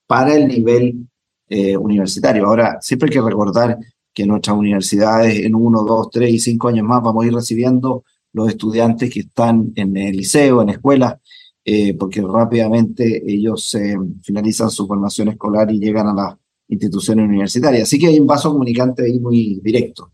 para 0.06 0.34
el 0.34 0.48
nivel 0.48 1.08
eh, 1.48 1.76
universitario. 1.76 2.46
Ahora, 2.46 2.78
siempre 2.80 3.08
hay 3.08 3.14
que 3.14 3.20
recordar 3.20 3.78
que 4.14 4.26
nuestras 4.26 4.56
universidades 4.56 5.44
en 5.44 5.54
uno, 5.54 5.82
dos, 5.82 6.10
tres 6.10 6.30
y 6.30 6.38
cinco 6.38 6.68
años 6.68 6.86
más 6.86 7.02
vamos 7.02 7.24
a 7.24 7.26
ir 7.26 7.34
recibiendo 7.34 8.04
los 8.32 8.48
estudiantes 8.48 9.10
que 9.12 9.20
están 9.20 9.72
en 9.74 9.96
el 9.96 10.16
liceo, 10.16 10.62
en 10.62 10.68
escuelas, 10.70 11.16
eh, 11.64 11.94
porque 11.94 12.22
rápidamente 12.22 13.22
ellos 13.26 13.76
finalizan 14.22 14.70
su 14.70 14.86
formación 14.86 15.28
escolar 15.28 15.70
y 15.70 15.78
llegan 15.78 16.06
a 16.06 16.14
la 16.14 16.38
instituciones 16.68 17.26
universitarias. 17.26 17.84
Así 17.84 17.98
que 17.98 18.08
hay 18.08 18.20
un 18.20 18.26
vaso 18.26 18.52
comunicante 18.52 19.04
ahí 19.04 19.18
muy 19.18 19.60
directo. 19.62 20.12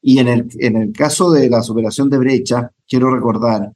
Y 0.00 0.18
en 0.18 0.28
el, 0.28 0.48
en 0.58 0.76
el 0.76 0.92
caso 0.92 1.30
de 1.30 1.48
la 1.48 1.62
superación 1.62 2.10
de 2.10 2.18
brecha, 2.18 2.72
quiero 2.88 3.14
recordar 3.14 3.72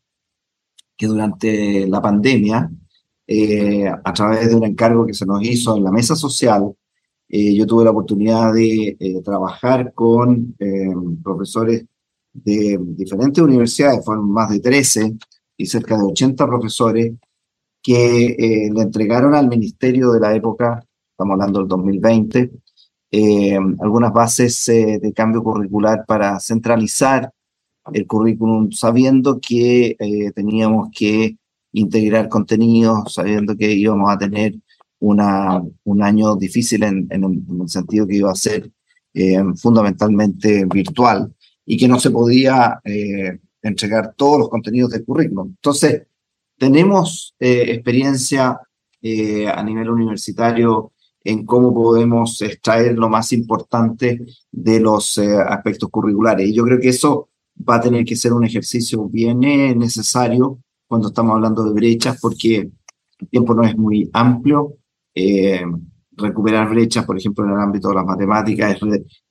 que 0.96 1.06
durante 1.06 1.86
la 1.86 2.00
pandemia, 2.00 2.70
eh, 3.26 3.86
a 3.86 4.12
través 4.12 4.48
de 4.48 4.54
un 4.54 4.64
encargo 4.64 5.06
que 5.06 5.14
se 5.14 5.26
nos 5.26 5.42
hizo 5.42 5.76
en 5.76 5.84
la 5.84 5.92
mesa 5.92 6.16
social, 6.16 6.72
eh, 7.28 7.54
yo 7.54 7.66
tuve 7.66 7.84
la 7.84 7.90
oportunidad 7.90 8.54
de 8.54 8.96
eh, 8.98 9.22
trabajar 9.22 9.92
con 9.94 10.56
profesores 11.22 11.84
de 12.32 12.78
diferentes 12.80 13.42
universidades, 13.42 14.04
fueron 14.04 14.30
más 14.30 14.50
de 14.50 14.60
13 14.60 15.16
y 15.56 15.66
cerca 15.66 15.96
de 15.96 16.04
80 16.04 16.46
profesores 16.46 17.14
que 17.82 18.68
le 18.72 18.82
entregaron 18.82 19.34
al 19.34 19.48
ministerio 19.48 20.10
de 20.12 20.20
la 20.20 20.34
época 20.34 20.85
estamos 21.16 21.32
hablando 21.32 21.60
del 21.60 21.68
2020, 21.68 22.50
algunas 23.80 24.12
bases 24.12 24.66
de 24.66 25.12
cambio 25.14 25.42
curricular 25.42 26.04
para 26.06 26.38
centralizar 26.38 27.32
el 27.92 28.06
currículum 28.06 28.70
sabiendo 28.70 29.40
que 29.40 29.96
teníamos 30.34 30.90
que 30.92 31.38
integrar 31.72 32.28
contenidos, 32.28 33.14
sabiendo 33.14 33.56
que 33.56 33.72
íbamos 33.72 34.10
a 34.12 34.18
tener 34.18 34.56
una, 34.98 35.62
un 35.84 36.02
año 36.02 36.36
difícil 36.36 36.82
en, 36.82 37.06
en, 37.10 37.24
el 37.62 37.68
sentido 37.68 38.06
que 38.06 38.16
iba 38.16 38.30
a 38.30 38.34
ser 38.34 38.70
eh, 39.14 39.42
fundamentalmente 39.56 40.64
virtual 40.66 41.34
y 41.64 41.76
que 41.76 41.88
no 41.88 41.98
se 41.98 42.10
podía 42.10 42.80
eh, 42.84 43.38
entregar 43.62 44.14
todos 44.16 44.40
los 44.40 44.48
contenidos 44.48 44.90
del 44.90 45.04
currículum. 45.04 45.48
Entonces, 45.48 46.02
tenemos 46.58 47.34
eh, 47.38 47.64
experiencia 47.68 48.60
a 49.54 49.62
nivel 49.62 49.88
universitario 49.88 50.92
en 51.26 51.44
cómo 51.44 51.74
podemos 51.74 52.40
extraer 52.40 52.96
lo 52.96 53.08
más 53.08 53.32
importante 53.32 54.24
de 54.52 54.80
los 54.80 55.18
aspectos 55.18 55.90
curriculares. 55.90 56.48
Y 56.48 56.54
yo 56.54 56.62
creo 56.62 56.78
que 56.78 56.90
eso 56.90 57.30
va 57.68 57.76
a 57.76 57.80
tener 57.80 58.04
que 58.04 58.14
ser 58.14 58.32
un 58.32 58.44
ejercicio 58.44 59.08
bien 59.08 59.40
necesario 59.40 60.60
cuando 60.86 61.08
estamos 61.08 61.34
hablando 61.34 61.64
de 61.64 61.72
brechas, 61.72 62.20
porque 62.22 62.70
el 63.18 63.28
tiempo 63.28 63.54
no 63.54 63.64
es 63.64 63.76
muy 63.76 64.08
amplio. 64.12 64.76
Eh, 65.16 65.64
recuperar 66.12 66.70
brechas, 66.70 67.04
por 67.04 67.18
ejemplo, 67.18 67.44
en 67.44 67.50
el 67.50 67.60
ámbito 67.60 67.88
de 67.88 67.96
las 67.96 68.06
matemáticas, 68.06 68.78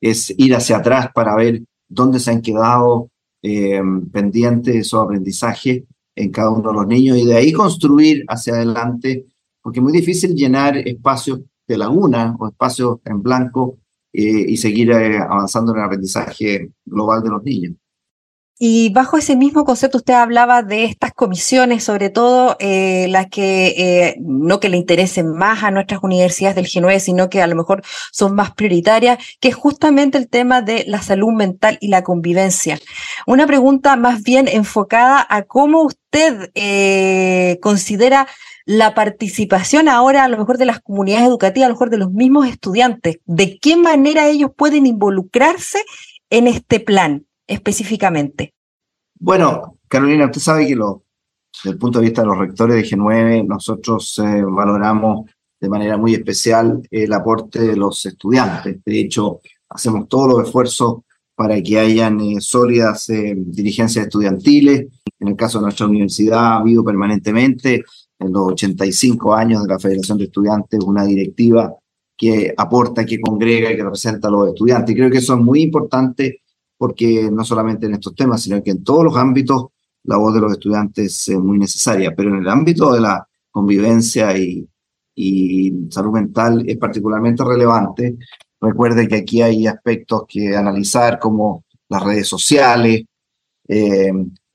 es, 0.02 0.34
ir 0.38 0.54
hacia 0.54 0.78
atrás 0.78 1.10
para 1.16 1.34
ver 1.34 1.64
dónde 1.88 2.20
se 2.20 2.32
han 2.32 2.42
quedado 2.42 3.10
eh, 3.42 3.82
pendientes 4.12 4.76
esos 4.76 5.02
aprendizajes 5.02 5.84
en 6.14 6.32
cada 6.32 6.50
uno 6.50 6.70
de 6.70 6.76
los 6.76 6.88
niños 6.88 7.18
y 7.18 7.26
de 7.26 7.36
ahí 7.36 7.54
construir 7.54 8.26
hacia 8.28 8.56
adelante, 8.56 9.28
porque 9.62 9.80
es 9.80 9.84
muy 9.84 9.94
difícil 9.94 10.36
llenar 10.36 10.78
espacios 10.78 11.40
de 11.68 11.78
laguna 11.78 12.36
o 12.40 12.48
espacios 12.48 13.00
en 13.06 13.22
blanco 13.22 13.80
eh, 14.14 14.46
y 14.48 14.58
seguir 14.58 14.94
avanzando 14.94 15.72
en 15.72 15.80
el 15.80 15.86
aprendizaje 15.86 16.72
global 16.86 17.24
de 17.24 17.30
los 17.30 17.44
niños. 17.44 17.74
Y 18.58 18.90
bajo 18.90 19.18
ese 19.18 19.36
mismo 19.36 19.66
concepto 19.66 19.98
usted 19.98 20.14
hablaba 20.14 20.64
de 20.64 20.86
estas 20.86 21.12
comisiones, 21.12 21.84
sobre 21.84 22.10
todo 22.10 22.56
eh, 22.60 23.06
las 23.10 23.28
que 23.28 23.68
eh, 23.78 24.16
no 24.22 24.62
que 24.62 24.70
le 24.70 24.78
interesen 24.78 25.28
más 25.34 25.62
a 25.64 25.72
nuestras 25.72 26.02
universidades 26.04 26.56
del 26.56 26.68
G9, 26.68 27.00
sino 27.00 27.30
que 27.30 27.42
a 27.42 27.48
lo 27.48 27.56
mejor 27.58 27.84
son 28.14 28.34
más 28.34 28.54
prioritarias, 28.54 29.20
que 29.42 29.50
es 29.50 29.56
justamente 29.56 30.18
el 30.18 30.30
tema 30.30 30.62
de 30.62 30.86
la 30.88 31.02
salud 31.02 31.34
mental 31.34 31.78
y 31.82 31.90
la 31.90 32.04
convivencia. 32.04 32.80
Una 33.28 33.46
pregunta 33.46 33.98
más 33.98 34.24
bien 34.24 34.48
enfocada 34.48 35.28
a 35.30 35.42
cómo 35.42 35.82
usted 35.82 36.50
eh, 36.56 37.60
considera 37.62 38.26
la 38.66 38.96
participación 38.96 39.90
ahora 39.90 40.24
a 40.24 40.30
lo 40.30 40.38
mejor 40.38 40.58
de 40.58 40.66
las 40.66 40.80
comunidades 40.80 41.28
educativas, 41.28 41.66
a 41.66 41.70
lo 41.70 41.76
mejor 41.76 41.90
de 41.90 41.98
los 41.98 42.12
mismos 42.12 42.48
estudiantes, 42.48 43.18
de 43.26 43.60
qué 43.60 43.76
manera 43.76 44.30
ellos 44.30 44.52
pueden 44.56 44.86
involucrarse 44.86 45.84
en 46.30 46.48
este 46.48 46.80
plan 46.80 47.26
específicamente? 47.48 48.54
Bueno, 49.20 49.80
Carolina, 49.88 50.26
usted 50.26 50.42
sabe 50.42 50.68
que 50.68 50.76
lo, 50.76 51.04
desde 51.54 51.72
el 51.72 51.78
punto 51.78 52.00
de 52.00 52.06
vista 52.06 52.22
de 52.22 52.28
los 52.28 52.38
rectores 52.38 52.76
de 52.76 52.98
G9, 52.98 53.46
nosotros 53.48 54.20
eh, 54.20 54.44
valoramos 54.44 55.30
de 55.60 55.70
manera 55.70 55.98
muy 55.98 56.14
especial 56.14 56.82
el 56.92 57.14
aporte 57.14 57.60
de 57.60 57.76
los 57.76 58.06
estudiantes. 58.06 58.84
De 58.84 59.00
hecho, 59.00 59.40
hacemos 59.70 60.08
todos 60.08 60.30
los 60.30 60.48
esfuerzos 60.48 60.98
para 61.34 61.62
que 61.62 61.80
hayan 61.80 62.20
eh, 62.22 62.38
sólidas 62.40 63.10
eh, 63.10 63.34
dirigencias 63.36 64.06
estudiantiles. 64.06 64.88
En 65.20 65.28
el 65.28 65.36
caso 65.36 65.60
de 65.60 65.64
nuestra 65.64 65.88
universidad 65.88 66.40
ha 66.40 66.56
habido 66.58 66.84
permanentemente, 66.84 67.84
en 68.18 68.32
los 68.32 68.54
85 68.54 69.34
años 69.34 69.64
de 69.64 69.70
la 69.70 69.80
Federación 69.80 70.18
de 70.18 70.26
Estudiantes, 70.26 70.80
una 70.82 71.04
directiva 71.04 71.74
que 72.18 72.54
aporta, 72.56 73.06
que 73.06 73.20
congrega 73.20 73.72
y 73.72 73.76
que 73.76 73.84
representa 73.84 74.30
a 74.30 74.32
los 74.32 74.50
estudiantes. 74.50 74.94
Y 74.94 74.98
creo 74.98 75.12
que 75.12 75.18
eso 75.18 75.34
es 75.34 75.42
muy 75.42 75.62
importante 75.62 76.44
porque 76.78 77.30
no 77.32 77.44
solamente 77.44 77.86
en 77.86 77.94
estos 77.94 78.16
temas, 78.16 78.42
sino 78.42 78.62
que 78.64 78.72
en 78.72 78.84
todos 78.84 79.04
los 79.04 79.16
ámbitos 79.18 79.68
la 80.04 80.18
voz 80.18 80.34
de 80.34 80.42
los 80.42 80.52
estudiantes 80.52 81.28
es 81.28 81.40
muy 81.40 81.58
necesaria, 81.58 82.14
pero 82.16 82.30
en 82.30 82.42
el 82.42 82.48
ámbito 82.48 82.94
de 82.94 83.02
la 83.02 83.28
convivencia 83.52 84.38
y, 84.38 84.68
y 85.16 85.88
salud 85.90 86.12
mental 86.12 86.64
es 86.68 86.78
particularmente 86.78 87.44
relevante. 87.44 88.18
Recuerde 88.60 89.08
que 89.08 89.16
aquí 89.16 89.42
hay 89.42 89.66
aspectos 89.68 90.24
que 90.28 90.56
analizar 90.56 91.20
como 91.20 91.64
las 91.90 92.04
redes 92.04 92.28
sociales, 92.28 93.04
eh, 93.68 94.12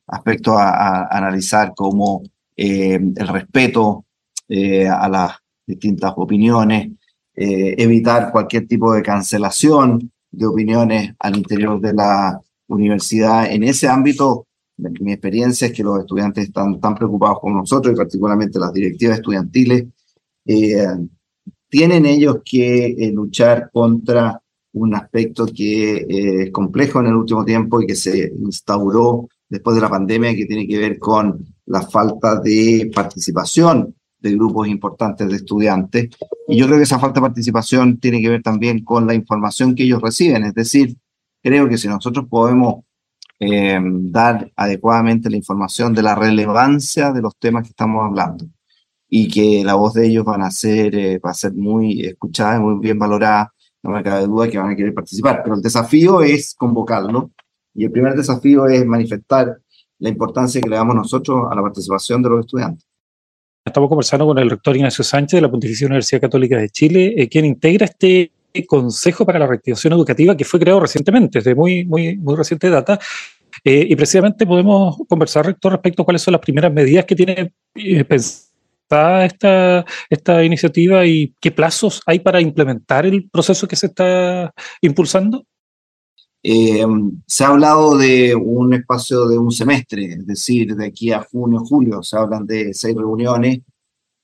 aspectos 0.07 0.55
a, 0.57 1.07
analizar 1.07 1.73
como 1.75 2.23
eh, 2.57 2.95
el 2.95 3.29
respeto 3.29 4.05
eh, 4.49 4.87
a 4.89 5.09
las 5.09 5.37
distintas 5.67 6.13
opiniones, 6.17 6.91
evitar 7.33 8.31
cualquier 8.33 8.67
tipo 8.67 8.93
de 8.93 9.03
cancelación, 9.03 10.13
de 10.31 10.47
opiniones 10.47 11.15
al 11.19 11.37
interior 11.37 11.81
de 11.81 11.93
la 11.93 12.41
universidad. 12.69 13.51
En 13.51 13.65
ese 13.65 13.89
ámbito, 13.89 14.47
mi 14.77 15.13
experiencia 15.13 15.69
es 15.69 15.73
que 15.73 15.83
los 15.83 16.01
estudiantes 16.01 16.45
están 16.45 16.81
tan 16.81 16.95
preocupados 16.95 17.41
como 17.41 17.57
nosotros 17.57 17.93
y 17.93 17.97
particularmente 17.97 18.59
las 18.59 18.73
directivas 18.73 19.19
estudiantiles. 19.19 19.87
Eh, 20.47 20.87
tienen 21.69 22.07
ellos 22.07 22.39
que 22.45 22.87
eh, 22.87 23.13
luchar 23.13 23.71
contra 23.73 24.41
un 24.73 24.95
aspecto 24.95 25.47
que 25.47 25.97
eh, 25.97 26.43
es 26.45 26.51
complejo 26.51 27.01
en 27.01 27.07
el 27.07 27.17
último 27.17 27.45
tiempo 27.45 27.81
y 27.81 27.87
que 27.87 27.97
se 27.97 28.33
instauró 28.39 29.29
después 29.49 29.75
de 29.75 29.83
la 29.83 29.91
pandemia, 29.91 30.35
que 30.35 30.47
tiene 30.47 30.67
que 30.67 30.79
ver 30.79 30.99
con 30.99 31.45
la 31.67 31.83
falta 31.83 32.41
de 32.41 32.91
participación 32.95 33.95
de 34.21 34.33
grupos 34.33 34.69
importantes 34.69 35.29
de 35.29 35.37
estudiantes. 35.37 36.11
Y 36.49 36.59
yo 36.59 36.67
creo 36.67 36.79
que 36.79 36.85
esa 36.85 36.99
falta 36.99 37.21
de 37.21 37.27
participación 37.27 37.99
tiene 37.99 38.21
que 38.21 38.29
ver 38.29 38.43
también 38.43 38.85
con 38.85 39.07
la 39.07 39.15
información 39.15 39.75
que 39.75 39.85
ellos 39.85 40.03
reciben. 40.03 40.45
Es 40.45 40.55
decir, 40.55 40.97
creo 41.43 41.69
que 41.69 41.79
si 41.79 41.89
nosotros 41.89 42.27
podemos 42.29 42.85
eh, 43.39 43.81
dar 43.83 44.51
adecuadamente 44.57 45.31
la 45.31 45.37
información 45.37 45.95
de 45.95 46.03
la 46.03 46.15
relevancia 46.15 47.13
de 47.13 47.23
los 47.23 47.37
temas 47.39 47.63
que 47.63 47.71
estamos 47.71 48.05
hablando 48.05 48.47
y 49.09 49.29
que 49.29 49.65
la 49.65 49.75
voz 49.75 49.95
de 49.95 50.07
ellos 50.07 50.25
van 50.25 50.43
a 50.43 50.51
ser, 50.51 50.95
eh, 50.95 51.19
va 51.19 51.31
a 51.31 51.35
ser 51.35 51.55
muy 51.55 52.03
escuchada 52.03 52.57
y 52.57 52.61
muy 52.61 52.79
bien 52.81 52.99
valorada, 52.99 53.53
no 53.83 53.93
me 53.93 54.03
cabe 54.03 54.27
duda 54.27 54.49
que 54.49 54.59
van 54.59 54.71
a 54.71 54.77
querer 54.77 54.95
participar. 54.95 55.41
Pero 55.43 55.57
el 55.57 55.63
desafío 55.63 56.21
es 56.21 56.55
convocarlo 56.55 57.31
y 57.75 57.85
el 57.85 57.91
primer 57.91 58.15
desafío 58.15 58.67
es 58.67 58.85
manifestar 58.85 59.59
la 59.99 60.09
importancia 60.09 60.61
que 60.61 60.69
le 60.69 60.77
damos 60.77 60.95
nosotros 60.95 61.47
a 61.51 61.55
la 61.55 61.63
participación 61.63 62.23
de 62.23 62.29
los 62.31 62.41
estudiantes. 62.41 62.90
Estamos 63.65 63.91
conversando 63.91 64.27
con 64.27 64.39
el 64.39 64.49
rector 64.49 64.75
Ignacio 64.75 65.05
Sánchez 65.05 65.37
de 65.37 65.43
la 65.43 65.51
Pontificia 65.51 65.87
Universidad 65.87 66.23
Católica 66.23 66.57
de 66.57 66.71
Chile, 66.71 67.15
eh, 67.17 67.29
quien 67.29 67.45
integra 67.45 67.85
este 67.85 68.33
Consejo 68.67 69.25
para 69.27 69.39
la 69.39 69.47
Reactivación 69.47 69.93
Educativa 69.93 70.37
que 70.37 70.45
fue 70.45 70.59
creado 70.59 70.81
recientemente, 70.81 71.39
desde 71.39 71.55
muy, 71.55 71.85
muy, 71.85 72.17
muy 72.17 72.37
reciente 72.37 72.71
data. 72.71 72.99
Eh, 73.63 73.87
y 73.91 73.97
precisamente 73.97 74.47
podemos 74.47 74.97
conversar, 75.07 75.45
rector, 75.45 75.73
respecto 75.73 76.03
a 76.03 76.05
cuáles 76.07 76.23
son 76.23 76.33
las 76.33 76.41
primeras 76.41 76.73
medidas 76.73 77.05
que 77.05 77.15
tiene 77.15 77.53
eh, 77.75 78.05
pensada 78.05 79.27
esta, 79.27 79.85
esta 80.09 80.43
iniciativa 80.43 81.05
y 81.05 81.35
qué 81.39 81.51
plazos 81.51 82.01
hay 82.07 82.21
para 82.21 82.41
implementar 82.41 83.05
el 83.05 83.29
proceso 83.29 83.69
que 83.69 83.77
se 83.77 83.87
está 83.87 84.55
impulsando. 84.81 85.45
Eh, 86.43 86.85
se 87.27 87.45
ha 87.45 87.49
hablado 87.49 87.99
de 87.99 88.35
un 88.35 88.73
espacio 88.73 89.27
de 89.29 89.39
un 89.39 89.51
semestre, 89.51 90.07
es 90.07 90.27
decir, 90.27 90.75
de 90.75 90.87
aquí 90.87 91.13
a 91.13 91.23
junio, 91.23 91.61
julio, 91.61 92.03
se 92.03 92.17
hablan 92.17 92.47
de 92.47 92.73
seis 92.73 92.97
reuniones 92.97 93.59
eh, 93.59 93.63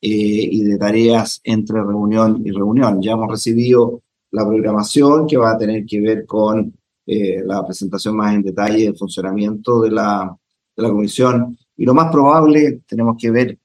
y 0.01 0.65
de 0.65 0.79
tareas 0.79 1.41
entre 1.45 1.83
reunión 1.83 2.43
y 2.45 2.51
reunión. 2.51 3.03
Ya 3.03 3.13
hemos 3.13 3.31
recibido 3.31 4.03
la 4.31 4.47
programación 4.47 5.27
que 5.27 5.37
va 5.37 5.53
a 5.53 5.59
tener 5.59 5.85
que 5.85 6.01
ver 6.01 6.27
con 6.27 6.75
eh, 7.07 7.43
la 7.45 7.65
presentación 7.65 8.17
más 8.17 8.35
en 8.35 8.43
detalle 8.43 8.85
del 8.85 8.97
funcionamiento 8.97 9.83
de 9.83 9.91
la, 9.91 10.37
de 10.77 10.83
la 10.83 10.91
comisión. 10.91 11.57
Y 11.77 11.85
lo 11.85 11.95
más 11.95 12.11
probable, 12.11 12.81
tenemos 12.87 13.17
que 13.19 13.31
ver 13.31 13.59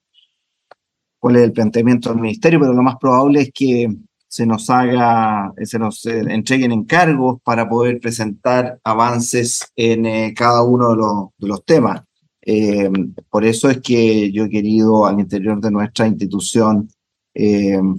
cuál 1.18 1.36
es 1.36 1.42
el 1.42 1.52
planteamiento 1.52 2.10
del 2.10 2.20
ministerio, 2.20 2.60
pero 2.60 2.72
lo 2.72 2.82
más 2.82 2.96
probable 2.96 3.42
es 3.42 3.50
que 3.52 3.88
se 4.32 4.46
nos 4.46 4.70
haga, 4.70 5.52
se 5.62 5.78
nos 5.78 6.06
eh, 6.06 6.20
entreguen 6.26 6.72
encargos 6.72 7.42
para 7.44 7.68
poder 7.68 8.00
presentar 8.00 8.80
avances 8.82 9.70
en 9.76 10.06
eh, 10.06 10.32
cada 10.34 10.62
uno 10.62 10.92
de 10.92 10.96
los, 10.96 11.28
de 11.36 11.48
los 11.48 11.62
temas. 11.66 12.02
Eh, 12.40 12.90
por 13.28 13.44
eso 13.44 13.68
es 13.68 13.82
que 13.82 14.32
yo 14.32 14.44
he 14.44 14.48
querido 14.48 15.04
al 15.04 15.20
interior 15.20 15.60
de 15.60 15.70
nuestra 15.70 16.06
institución 16.06 16.88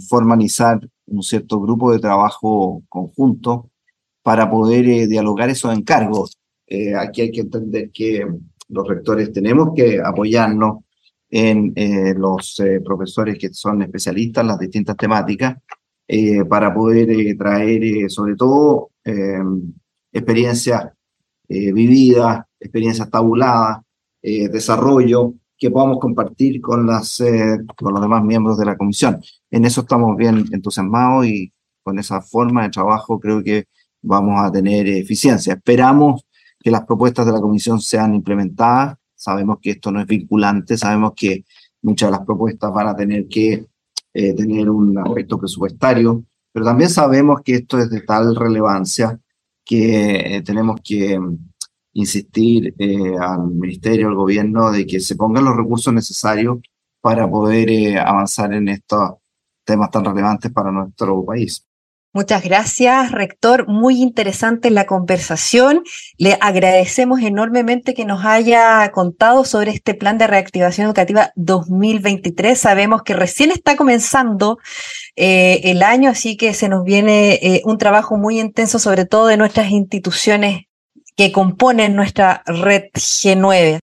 formalizar 0.10 0.80
un 1.08 1.24
cierto 1.24 1.60
grupo 1.60 1.92
de 1.92 2.00
trabajo 2.00 2.84
conjunto 2.90 3.70
para 4.24 4.50
poder 4.50 5.08
dialogar 5.08 5.50
esos 5.50 5.76
encargos. 5.76 6.38
aquí 7.00 7.22
hay 7.22 7.32
que 7.32 7.42
entender 7.42 7.92
que 7.92 8.28
los 8.70 8.88
rectores 8.88 9.32
tenemos 9.32 9.70
que 9.76 10.00
apoyarnos 10.04 10.84
en 11.32 11.74
los 12.20 12.62
profesores 12.84 13.38
que 13.40 13.54
son 13.54 13.82
especialistas 13.84 14.42
en 14.42 14.48
las 14.48 14.60
distintas 14.60 14.98
temáticas 14.98 15.58
eh, 16.08 16.44
para 16.46 16.74
poder 16.74 17.10
eh, 17.12 17.36
traer 17.36 17.84
eh, 17.84 18.10
sobre 18.10 18.36
todo 18.36 18.90
experiencias 20.12 20.92
vividas, 21.48 22.46
experiencias 22.58 23.10
tabuladas, 23.10 23.80
desarrollo 24.22 25.34
que 25.58 25.70
podamos 25.70 26.00
compartir 26.00 26.62
con, 26.62 26.88
las, 26.88 27.22
con 27.78 27.94
los 27.94 28.02
demás 28.02 28.24
miembros 28.24 28.58
de 28.58 28.66
la 28.66 28.78
comisión. 28.78 29.22
En 29.52 29.66
eso 29.66 29.82
estamos 29.82 30.16
bien 30.16 30.46
entusiasmados 30.52 31.26
y, 31.26 31.52
con 31.84 32.00
esa 32.00 32.22
forma 32.22 32.64
de 32.64 32.70
trabajo, 32.70 33.20
creo 33.20 33.44
que 33.44 33.66
vamos 34.02 34.40
a 34.42 34.52
tener 34.52 34.88
eficiencia. 34.88 35.54
Esperamos 35.54 36.26
que 36.60 36.72
las 36.72 36.86
propuestas 36.86 37.26
de 37.26 37.34
la 37.34 37.42
comisión 37.42 37.80
sean 37.82 38.16
implementadas. 38.16 38.98
Sabemos 39.14 39.58
que 39.62 39.72
esto 39.72 39.92
no 39.92 40.00
es 40.00 40.08
vinculante, 40.08 40.78
sabemos 40.78 41.14
que 41.16 41.44
muchas 41.82 42.08
de 42.08 42.18
las 42.18 42.26
propuestas 42.26 42.72
van 42.74 42.88
a 42.88 42.96
tener 42.96 43.28
que 43.28 43.66
eh, 44.14 44.34
tener 44.36 44.70
un 44.70 44.98
aspecto 44.98 45.38
presupuestario, 45.40 46.24
pero 46.52 46.66
también 46.66 46.90
sabemos 46.90 47.42
que 47.44 47.56
esto 47.56 47.80
es 47.80 47.90
de 47.90 48.02
tal 48.02 48.36
relevancia 48.36 49.20
que 49.66 50.38
eh, 50.38 50.42
tenemos 50.44 50.82
que 50.84 51.20
mm, 51.20 51.38
insistir 51.94 52.76
eh, 52.78 53.16
al 53.20 53.48
ministerio, 53.48 54.08
al 54.10 54.16
gobierno, 54.16 54.72
de 54.72 54.86
que 54.86 55.00
se 55.00 55.16
pongan 55.16 55.46
los 55.46 55.56
recursos 55.58 55.94
necesarios 55.94 56.60
para 57.02 57.30
poder 57.30 57.98
avanzar 58.00 58.54
en 58.54 58.70
estos 58.70 59.14
temas 59.66 59.92
tan 59.92 60.06
relevantes 60.06 60.52
para 60.52 60.72
nuestro 60.72 61.26
país. 61.26 61.66
Muchas 62.16 62.44
gracias, 62.44 63.12
rector. 63.12 63.68
Muy 63.68 64.00
interesante 64.00 64.70
la 64.70 64.86
conversación. 64.86 65.82
Le 66.20 66.38
agradecemos 66.42 67.22
enormemente 67.22 67.96
que 67.96 68.06
nos 68.06 68.24
haya 68.24 68.88
contado 68.92 69.46
sobre 69.46 69.72
este 69.72 69.96
plan 69.96 70.20
de 70.20 70.28
reactivación 70.28 70.86
educativa 70.86 71.32
2023. 71.36 72.56
Sabemos 72.56 73.02
que 73.02 73.16
recién 73.16 73.50
está 73.50 73.76
comenzando 73.76 74.60
eh, 75.16 75.62
el 75.64 75.82
año, 75.82 76.12
así 76.12 76.38
que 76.38 76.54
se 76.54 76.70
nos 76.70 76.84
viene 76.84 77.40
eh, 77.42 77.64
un 77.66 77.80
trabajo 77.80 78.16
muy 78.16 78.40
intenso, 78.40 78.78
sobre 78.78 79.06
todo 79.06 79.26
de 79.26 79.38
nuestras 79.38 79.72
instituciones 79.72 80.66
que 81.16 81.32
componen 81.32 81.96
nuestra 81.96 82.44
red 82.46 82.92
G9. 82.94 83.80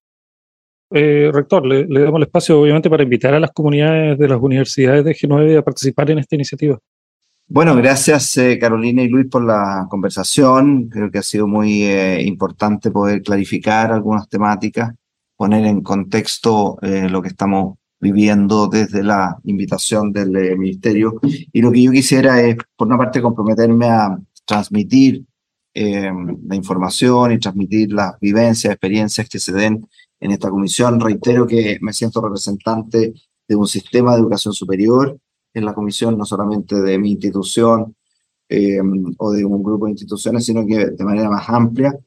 Eh, 0.93 1.31
rector, 1.33 1.65
le, 1.65 1.85
le 1.85 1.99
damos 1.99 2.19
el 2.19 2.23
espacio 2.23 2.61
obviamente 2.61 2.89
para 2.89 3.03
invitar 3.03 3.33
a 3.33 3.41
las 3.41 3.51
comunidades 3.51 4.17
de 4.17 4.27
las 4.29 4.39
universidades 4.39 5.03
de 5.03 5.13
G9 5.13 5.57
a 5.57 5.61
participar 5.63 6.11
en 6.11 6.19
esta 6.19 6.35
iniciativa. 6.35 6.79
Bueno, 7.53 7.75
gracias 7.75 8.37
eh, 8.37 8.57
Carolina 8.57 9.03
y 9.03 9.09
Luis 9.09 9.27
por 9.27 9.43
la 9.43 9.85
conversación. 9.89 10.87
Creo 10.87 11.11
que 11.11 11.17
ha 11.17 11.21
sido 11.21 11.47
muy 11.47 11.83
eh, 11.83 12.21
importante 12.21 12.91
poder 12.91 13.21
clarificar 13.21 13.91
algunas 13.91 14.29
temáticas, 14.29 14.95
poner 15.35 15.65
en 15.65 15.81
contexto 15.81 16.79
eh, 16.81 17.09
lo 17.09 17.21
que 17.21 17.27
estamos 17.27 17.77
viviendo 17.99 18.67
desde 18.67 19.03
la 19.03 19.37
invitación 19.43 20.13
del 20.13 20.57
ministerio. 20.57 21.19
Y 21.51 21.61
lo 21.61 21.73
que 21.73 21.81
yo 21.81 21.91
quisiera 21.91 22.41
es, 22.41 22.55
por 22.77 22.87
una 22.87 22.97
parte, 22.97 23.21
comprometerme 23.21 23.89
a 23.89 24.17
transmitir 24.45 25.25
la 25.73 26.55
información 26.55 27.33
y 27.33 27.39
transmitir 27.39 27.91
las 27.91 28.17
vivencias, 28.21 28.71
experiencias 28.71 29.27
que 29.27 29.39
se 29.39 29.51
den 29.51 29.85
en 30.21 30.31
esta 30.31 30.49
comisión. 30.49 31.01
Reitero 31.01 31.45
que 31.45 31.79
me 31.81 31.91
siento 31.91 32.21
representante 32.21 33.13
de 33.45 33.55
un 33.57 33.67
sistema 33.67 34.13
de 34.13 34.21
educación 34.21 34.53
superior 34.53 35.19
en 35.53 35.65
la 35.65 35.73
comisión, 35.73 36.17
no 36.17 36.25
solamente 36.25 36.79
de 36.81 36.97
mi 36.97 37.11
institución 37.11 37.95
eh, 38.49 38.79
o 39.17 39.31
de 39.31 39.45
un 39.45 39.63
grupo 39.63 39.85
de 39.85 39.91
instituciones, 39.91 40.45
sino 40.45 40.65
que 40.65 40.87
de 40.87 41.05
manera 41.05 41.29
más 41.29 41.47
amplia, 41.49 41.97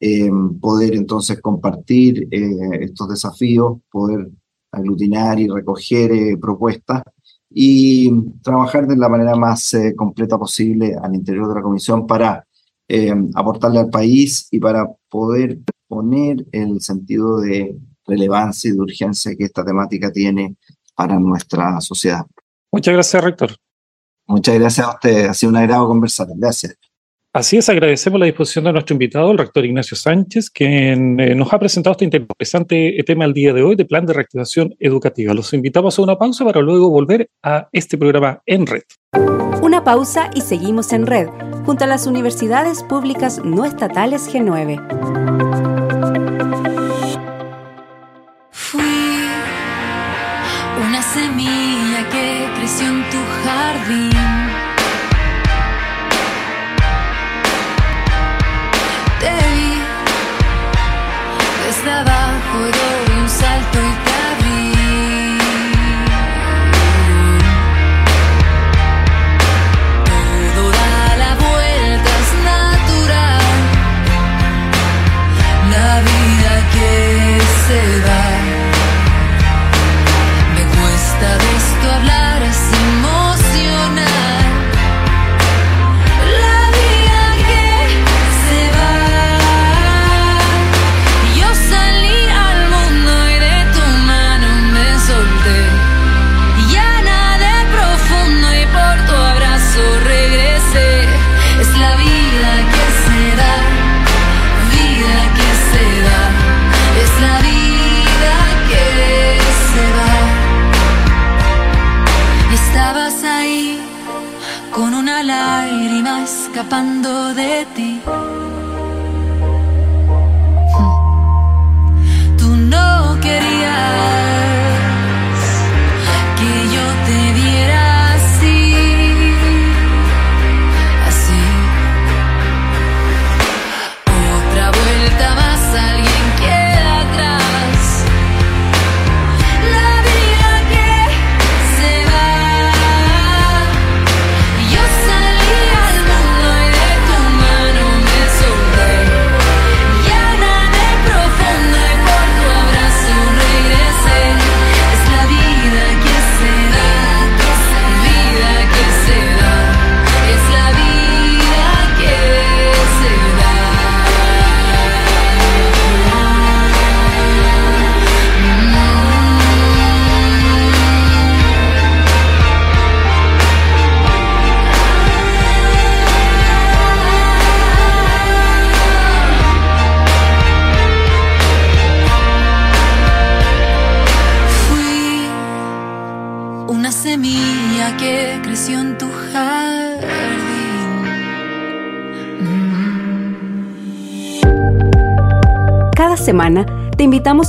eh, 0.00 0.30
poder 0.60 0.94
entonces 0.94 1.40
compartir 1.40 2.28
eh, 2.30 2.78
estos 2.82 3.08
desafíos, 3.08 3.78
poder 3.90 4.28
aglutinar 4.70 5.38
y 5.40 5.48
recoger 5.48 6.38
propuestas 6.40 7.02
y 7.48 8.10
trabajar 8.42 8.86
de 8.86 8.96
la 8.96 9.08
manera 9.08 9.36
más 9.36 9.74
completa 9.96 10.36
posible 10.36 10.96
al 11.00 11.14
interior 11.14 11.48
de 11.48 11.54
la 11.54 11.62
comisión 11.62 12.06
para 12.06 12.44
aportarle 13.34 13.78
al 13.78 13.90
país 13.90 14.48
y 14.50 14.58
para 14.58 14.86
poder 15.08 15.60
poner 15.88 16.44
el 16.52 16.80
sentido 16.80 17.40
de 17.40 17.78
relevancia 18.06 18.68
y 18.68 18.72
de 18.72 18.80
urgencia 18.80 19.34
que 19.36 19.44
esta 19.44 19.64
temática 19.64 20.10
tiene 20.12 20.56
para 20.94 21.18
nuestra 21.18 21.80
sociedad. 21.80 22.26
Muchas 22.74 22.92
gracias, 22.92 23.22
rector. 23.22 23.50
Muchas 24.26 24.58
gracias 24.58 24.84
a 24.84 24.90
usted. 24.90 25.26
Ha 25.26 25.34
sido 25.34 25.50
un 25.50 25.58
agrado 25.58 25.86
conversar. 25.86 26.26
Gracias. 26.34 26.76
Así 27.32 27.56
es, 27.56 27.68
agradecemos 27.68 28.18
la 28.18 28.26
disposición 28.26 28.64
de 28.64 28.72
nuestro 28.72 28.94
invitado, 28.94 29.30
el 29.30 29.38
rector 29.38 29.64
Ignacio 29.64 29.96
Sánchez, 29.96 30.50
quien 30.50 31.20
eh, 31.20 31.36
nos 31.36 31.52
ha 31.52 31.58
presentado 31.60 31.92
este 31.92 32.04
interesante 32.04 33.00
tema 33.06 33.26
el 33.26 33.32
día 33.32 33.52
de 33.52 33.62
hoy 33.62 33.76
de 33.76 33.84
plan 33.84 34.06
de 34.06 34.12
reactivación 34.12 34.74
educativa. 34.80 35.34
Los 35.34 35.52
invitamos 35.52 35.96
a 35.98 36.02
una 36.02 36.18
pausa 36.18 36.44
para 36.44 36.60
luego 36.60 36.90
volver 36.90 37.30
a 37.44 37.68
este 37.70 37.96
programa 37.96 38.42
en 38.44 38.66
red. 38.66 38.82
Una 39.62 39.84
pausa 39.84 40.30
y 40.34 40.40
seguimos 40.40 40.92
en 40.92 41.06
red, 41.06 41.28
junto 41.64 41.84
a 41.84 41.86
las 41.86 42.08
universidades 42.08 42.82
públicas 42.82 43.40
no 43.44 43.64
estatales 43.64 44.32
G9. 44.32 45.23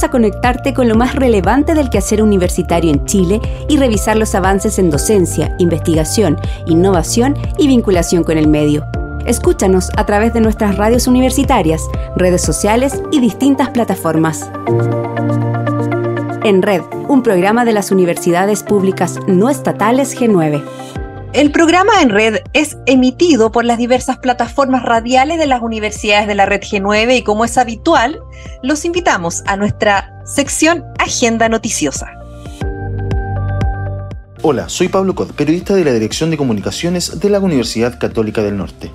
A 0.05 0.09
conectarte 0.09 0.73
con 0.73 0.87
lo 0.87 0.95
más 0.95 1.15
relevante 1.15 1.73
del 1.73 1.89
quehacer 1.89 2.21
universitario 2.23 2.91
en 2.91 3.05
Chile 3.05 3.41
y 3.67 3.77
revisar 3.77 4.15
los 4.15 4.33
avances 4.35 4.79
en 4.79 4.89
docencia, 4.89 5.55
investigación, 5.59 6.37
innovación 6.65 7.35
y 7.57 7.67
vinculación 7.67 8.23
con 8.23 8.37
el 8.37 8.47
medio. 8.47 8.85
Escúchanos 9.25 9.89
a 9.97 10.05
través 10.05 10.33
de 10.33 10.41
nuestras 10.41 10.77
radios 10.77 11.07
universitarias, 11.07 11.81
redes 12.15 12.41
sociales 12.41 13.01
y 13.11 13.19
distintas 13.19 13.69
plataformas. 13.69 14.49
En 16.43 16.61
Red, 16.61 16.83
un 17.07 17.23
programa 17.23 17.65
de 17.65 17.73
las 17.73 17.91
universidades 17.91 18.61
públicas 18.61 19.19
no 19.27 19.49
estatales 19.49 20.15
G9. 20.15 20.63
El 21.35 21.51
programa 21.51 22.01
en 22.01 22.11
red 22.11 22.37
es 22.53 22.77
emitido 22.85 23.51
por 23.51 23.65
las 23.65 23.77
diversas 23.77 24.19
plataformas 24.19 24.83
radiales 24.83 25.37
de 25.37 25.47
las 25.47 25.61
universidades 25.61 26.29
de 26.29 26.35
la 26.35 26.45
red 26.45 26.61
G9 26.61 27.17
y 27.17 27.23
como 27.23 27.43
es 27.43 27.57
habitual, 27.57 28.21
los 28.63 28.85
invitamos 28.85 29.43
a 29.45 29.57
nuestra 29.57 30.17
sección 30.23 30.85
Agenda 30.97 31.49
Noticiosa. 31.49 32.07
Hola, 34.43 34.69
soy 34.69 34.87
Pablo 34.87 35.13
Cod, 35.13 35.33
periodista 35.33 35.75
de 35.75 35.83
la 35.83 35.91
Dirección 35.91 36.29
de 36.29 36.37
Comunicaciones 36.37 37.19
de 37.19 37.29
la 37.29 37.41
Universidad 37.41 37.99
Católica 37.99 38.41
del 38.41 38.55
Norte. 38.55 38.89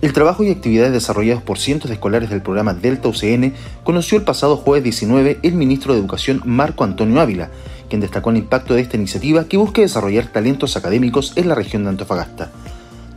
El 0.00 0.12
trabajo 0.12 0.44
y 0.44 0.50
actividades 0.50 0.92
desarrollados 0.92 1.42
por 1.42 1.58
cientos 1.58 1.88
de 1.88 1.94
escolares 1.94 2.30
del 2.30 2.40
programa 2.40 2.72
Delta 2.72 3.08
UCN 3.08 3.52
conoció 3.82 4.16
el 4.16 4.24
pasado 4.24 4.56
jueves 4.56 4.84
19 4.84 5.40
el 5.42 5.54
ministro 5.54 5.92
de 5.92 5.98
Educación 5.98 6.40
Marco 6.44 6.84
Antonio 6.84 7.20
Ávila, 7.20 7.50
quien 7.90 8.00
destacó 8.00 8.30
el 8.30 8.38
impacto 8.38 8.72
de 8.72 8.80
esta 8.80 8.96
iniciativa 8.96 9.44
que 9.44 9.58
busca 9.58 9.82
desarrollar 9.82 10.28
talentos 10.28 10.78
académicos 10.78 11.34
en 11.36 11.48
la 11.48 11.54
región 11.54 11.82
de 11.82 11.90
Antofagasta. 11.90 12.50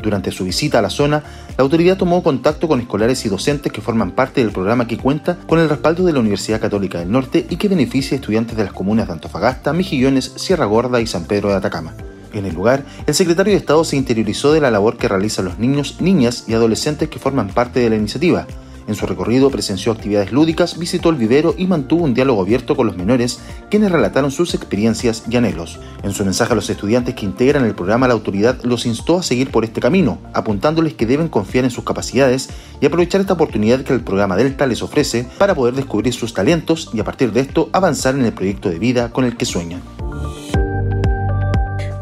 Durante 0.01 0.31
su 0.31 0.43
visita 0.43 0.79
a 0.79 0.81
la 0.81 0.89
zona, 0.89 1.23
la 1.57 1.63
autoridad 1.63 1.95
tomó 1.95 2.21
contacto 2.21 2.67
con 2.67 2.81
escolares 2.81 3.25
y 3.25 3.29
docentes 3.29 3.71
que 3.71 3.79
forman 3.79 4.11
parte 4.11 4.41
del 4.41 4.51
programa 4.51 4.85
que 4.85 4.97
cuenta 4.97 5.37
con 5.47 5.59
el 5.59 5.69
respaldo 5.69 6.03
de 6.03 6.11
la 6.11 6.19
Universidad 6.19 6.59
Católica 6.59 6.99
del 6.99 7.09
Norte 7.09 7.47
y 7.49 7.55
que 7.55 7.69
beneficia 7.69 8.15
a 8.15 8.19
estudiantes 8.19 8.57
de 8.57 8.65
las 8.65 8.73
comunas 8.73 9.07
de 9.07 9.13
Antofagasta, 9.13 9.71
Mejillones, 9.71 10.33
Sierra 10.35 10.65
Gorda 10.65 10.99
y 10.99 11.07
San 11.07 11.23
Pedro 11.23 11.49
de 11.49 11.55
Atacama. 11.55 11.93
En 12.33 12.45
el 12.45 12.53
lugar, 12.53 12.83
el 13.05 13.13
secretario 13.13 13.53
de 13.53 13.59
Estado 13.59 13.83
se 13.85 13.95
interiorizó 13.95 14.51
de 14.51 14.59
la 14.59 14.71
labor 14.71 14.97
que 14.97 15.07
realizan 15.07 15.45
los 15.45 15.59
niños, 15.59 16.01
niñas 16.01 16.45
y 16.47 16.53
adolescentes 16.53 17.07
que 17.07 17.19
forman 17.19 17.47
parte 17.47 17.79
de 17.79 17.89
la 17.91 17.95
iniciativa, 17.95 18.47
en 18.87 18.95
su 18.95 19.05
recorrido 19.05 19.49
presenció 19.49 19.91
actividades 19.91 20.31
lúdicas, 20.31 20.77
visitó 20.77 21.09
el 21.09 21.15
vivero 21.15 21.55
y 21.57 21.67
mantuvo 21.67 22.03
un 22.03 22.13
diálogo 22.13 22.41
abierto 22.41 22.75
con 22.75 22.87
los 22.87 22.97
menores, 22.97 23.39
quienes 23.69 23.91
relataron 23.91 24.31
sus 24.31 24.53
experiencias 24.53 25.23
y 25.29 25.35
anhelos. 25.35 25.79
En 26.03 26.11
su 26.11 26.25
mensaje 26.25 26.53
a 26.53 26.55
los 26.55 26.69
estudiantes 26.69 27.15
que 27.15 27.25
integran 27.25 27.65
el 27.65 27.75
programa, 27.75 28.07
la 28.07 28.13
autoridad 28.13 28.61
los 28.63 28.85
instó 28.85 29.19
a 29.19 29.23
seguir 29.23 29.51
por 29.51 29.63
este 29.63 29.81
camino, 29.81 30.19
apuntándoles 30.33 30.93
que 30.93 31.05
deben 31.05 31.27
confiar 31.27 31.65
en 31.65 31.71
sus 31.71 31.83
capacidades 31.83 32.49
y 32.81 32.85
aprovechar 32.85 33.21
esta 33.21 33.33
oportunidad 33.33 33.81
que 33.81 33.93
el 33.93 34.01
programa 34.01 34.35
Delta 34.35 34.67
les 34.67 34.81
ofrece 34.81 35.27
para 35.37 35.55
poder 35.55 35.75
descubrir 35.75 36.13
sus 36.13 36.33
talentos 36.33 36.89
y 36.93 36.99
a 36.99 37.03
partir 37.03 37.31
de 37.31 37.41
esto 37.41 37.69
avanzar 37.71 38.15
en 38.15 38.25
el 38.25 38.33
proyecto 38.33 38.69
de 38.69 38.79
vida 38.79 39.11
con 39.11 39.25
el 39.25 39.37
que 39.37 39.45
sueñan. 39.45 39.81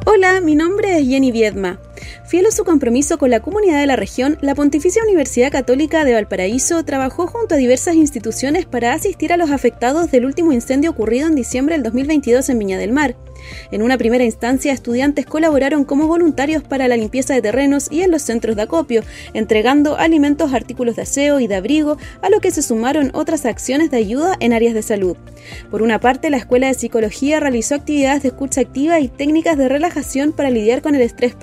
Hola, 0.05 0.41
mi 0.41 0.55
nombre 0.55 0.99
es 0.99 1.07
Jenny 1.07 1.31
Viedma. 1.31 1.77
Fiel 2.25 2.45
a 2.45 2.51
su 2.51 2.63
compromiso 2.63 3.17
con 3.17 3.29
la 3.29 3.41
comunidad 3.41 3.79
de 3.79 3.87
la 3.87 3.95
región, 3.95 4.37
la 4.41 4.55
Pontificia 4.55 5.03
Universidad 5.03 5.51
Católica 5.51 6.03
de 6.03 6.13
Valparaíso 6.13 6.83
trabajó 6.83 7.27
junto 7.27 7.55
a 7.55 7.57
diversas 7.57 7.95
instituciones 7.95 8.65
para 8.65 8.93
asistir 8.93 9.33
a 9.33 9.37
los 9.37 9.51
afectados 9.51 10.11
del 10.11 10.25
último 10.25 10.53
incendio 10.53 10.91
ocurrido 10.91 11.27
en 11.27 11.35
diciembre 11.35 11.75
del 11.75 11.83
2022 11.83 12.49
en 12.49 12.59
Viña 12.59 12.77
del 12.77 12.91
Mar. 12.91 13.15
En 13.71 13.81
una 13.81 13.97
primera 13.97 14.23
instancia, 14.23 14.71
estudiantes 14.71 15.25
colaboraron 15.25 15.83
como 15.83 16.07
voluntarios 16.07 16.63
para 16.63 16.87
la 16.87 16.97
limpieza 16.97 17.33
de 17.33 17.41
terrenos 17.41 17.87
y 17.91 18.01
en 18.01 18.11
los 18.11 18.21
centros 18.21 18.55
de 18.55 18.63
acopio, 18.63 19.03
entregando 19.33 19.97
alimentos, 19.97 20.53
artículos 20.53 20.95
de 20.95 21.03
aseo 21.03 21.39
y 21.39 21.47
de 21.47 21.55
abrigo, 21.55 21.97
a 22.21 22.29
lo 22.29 22.39
que 22.39 22.51
se 22.51 22.61
sumaron 22.61 23.11
otras 23.13 23.45
acciones 23.45 23.91
de 23.91 23.97
ayuda 23.97 24.35
en 24.39 24.53
áreas 24.53 24.73
de 24.73 24.83
salud. 24.83 25.17
Por 25.69 25.81
una 25.81 25.99
parte, 25.99 26.29
la 26.29 26.37
Escuela 26.37 26.67
de 26.67 26.73
Psicología 26.73 27.39
realizó 27.39 27.75
actividades 27.75 28.23
de 28.23 28.29
escucha 28.29 28.61
activa 28.61 28.99
y 28.99 29.07
técnicas 29.07 29.57
de 29.57 29.69
relajación 29.69 30.31
para 30.33 30.49
lidiar 30.49 30.81
con 30.81 30.95
el 30.95 31.01
estrés 31.01 31.33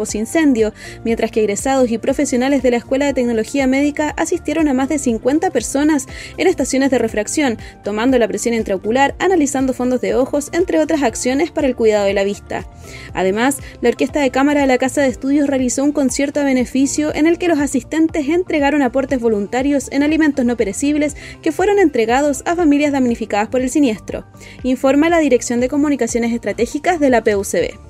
mientras 1.04 1.30
que 1.30 1.40
egresados 1.40 1.90
y 1.90 1.98
profesionales 1.98 2.62
de 2.62 2.70
la 2.70 2.76
Escuela 2.78 3.06
de 3.06 3.14
Tecnología 3.14 3.66
Médica 3.66 4.14
asistieron 4.16 4.68
a 4.68 4.74
más 4.74 4.88
de 4.88 4.98
50 4.98 5.50
personas 5.50 6.06
en 6.36 6.46
estaciones 6.46 6.90
de 6.90 6.98
refracción, 6.98 7.58
tomando 7.84 8.18
la 8.18 8.28
presión 8.28 8.54
intraocular, 8.54 9.14
analizando 9.18 9.72
fondos 9.72 10.00
de 10.00 10.14
ojos, 10.14 10.50
entre 10.52 10.80
otras 10.80 11.02
acciones 11.02 11.50
para 11.50 11.66
el 11.66 11.76
cuidado 11.76 12.04
de 12.04 12.14
la 12.14 12.24
vista. 12.24 12.66
Además, 13.14 13.58
la 13.80 13.90
Orquesta 13.90 14.20
de 14.20 14.30
Cámara 14.30 14.62
de 14.62 14.66
la 14.66 14.78
Casa 14.78 15.02
de 15.02 15.08
Estudios 15.08 15.48
realizó 15.48 15.84
un 15.84 15.92
concierto 15.92 16.40
a 16.40 16.44
beneficio 16.44 17.14
en 17.14 17.26
el 17.26 17.38
que 17.38 17.48
los 17.48 17.58
asistentes 17.58 18.28
entregaron 18.28 18.82
aportes 18.82 19.20
voluntarios 19.20 19.88
en 19.90 20.02
alimentos 20.02 20.44
no 20.44 20.56
perecibles 20.56 21.16
que 21.42 21.52
fueron 21.52 21.78
entregados 21.78 22.42
a 22.46 22.56
familias 22.56 22.92
damnificadas 22.92 23.48
por 23.48 23.60
el 23.60 23.70
siniestro, 23.70 24.26
informa 24.62 25.08
la 25.08 25.18
Dirección 25.18 25.60
de 25.60 25.68
Comunicaciones 25.68 26.32
Estratégicas 26.32 27.00
de 27.00 27.10
la 27.10 27.22
PUCB. 27.22 27.87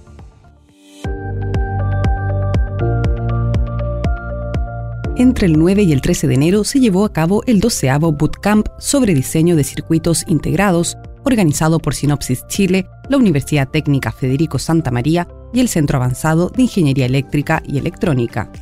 Entre 5.19 5.47
el 5.47 5.59
9 5.59 5.83
y 5.83 5.93
el 5.93 6.01
13 6.01 6.29
de 6.29 6.35
enero 6.35 6.63
se 6.63 6.79
llevó 6.79 7.05
a 7.05 7.13
cabo 7.13 7.43
el 7.47 7.59
12 7.59 7.91
Bootcamp 7.99 8.69
sobre 8.79 9.15
diseño 9.15 9.57
de 9.57 9.65
circuitos 9.65 10.25
integrados, 10.29 10.97
organizado 11.25 11.81
por 11.81 11.97
Sinopsis 11.97 12.47
Chile 12.47 12.87
la 13.09 13.17
Universidad 13.17 13.69
Técnica 13.69 14.13
Federico 14.13 14.61
Santa 14.61 14.93
María 14.93 15.27
y 15.53 15.59
el 15.59 15.69
Centro 15.69 15.97
Avanzado 15.97 16.51
de 16.51 16.63
Ingeniería 16.63 17.07
Eléctrica 17.07 17.65
y 17.67 17.79
Electrónica. 17.79 18.53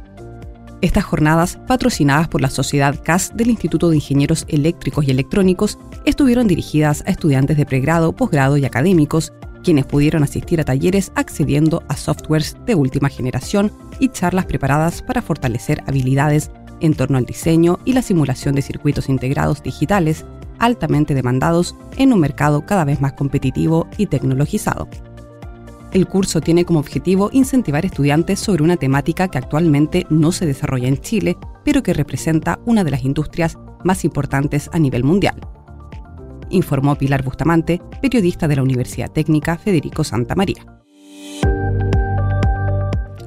Estas 0.81 1.05
jornadas, 1.05 1.59
patrocinadas 1.67 2.29
por 2.29 2.41
la 2.41 2.49
Sociedad 2.49 2.99
CAS 3.05 3.37
del 3.37 3.51
Instituto 3.51 3.91
de 3.91 3.97
Ingenieros 3.97 4.47
Eléctricos 4.49 5.07
y 5.07 5.11
Electrónicos, 5.11 5.79
estuvieron 6.07 6.49
dirigidas 6.49 7.05
a 7.07 7.11
estudiantes 7.11 7.59
de 7.59 7.67
pregrado, 7.67 8.17
posgrado 8.17 8.57
y 8.57 8.65
académicos, 8.65 9.35
quienes 9.67 9.85
pudieron 9.85 10.23
asistir 10.23 10.61
a 10.61 10.65
talleres 10.65 11.11
accediendo 11.17 11.83
a 11.89 11.97
softwares 11.97 12.57
de 12.67 12.77
última 12.77 13.09
generación 13.09 13.73
y 13.99 14.11
charlas 14.11 14.47
preparadas 14.47 15.03
para 15.03 15.23
fortalecer 15.23 15.83
habilidades 15.89 16.53
en 16.79 16.95
torno 16.95 17.19
al 17.19 17.25
diseño 17.25 17.81
y 17.85 17.93
la 17.93 18.03
simulación 18.03 18.55
de 18.55 18.63
circuitos 18.63 19.09
integrados 19.09 19.65
digitales 19.65 20.25
altamente 20.61 21.15
demandados 21.15 21.75
en 21.97 22.13
un 22.13 22.21
mercado 22.21 22.65
cada 22.65 22.85
vez 22.85 23.01
más 23.01 23.15
competitivo 23.15 23.89
y 23.99 24.07
tecnologizado. 24.07 24.89
El 25.91 26.07
curso 26.07 26.41
tiene 26.41 26.65
como 26.65 26.79
objetivo 26.79 27.31
incentivar 27.33 27.85
estudiantes 27.85 28.39
sobre 28.39 28.63
una 28.63 28.77
temática 28.77 29.27
que 29.27 29.39
actualmente 29.39 30.07
no 30.11 30.31
se 30.31 30.47
desarrolla 30.47 30.87
en 30.87 31.01
Chile, 31.01 31.37
pero 31.65 31.83
que 31.83 31.93
representa 31.93 32.61
una 32.67 32.85
de 32.85 32.93
las 32.93 33.03
industrias 33.03 33.59
más 33.83 34.05
importantes 34.05 34.71
a 34.73 34.79
nivel 34.79 35.03
mundial. 35.03 35.41
Informó 36.51 36.97
Pilar 36.97 37.23
Bustamante, 37.23 37.81
periodista 38.01 38.49
de 38.49 38.57
la 38.57 38.63
Universidad 38.63 39.11
Técnica 39.11 39.59
Federico 39.59 40.05
Santa 40.05 40.35
María. 40.35 40.65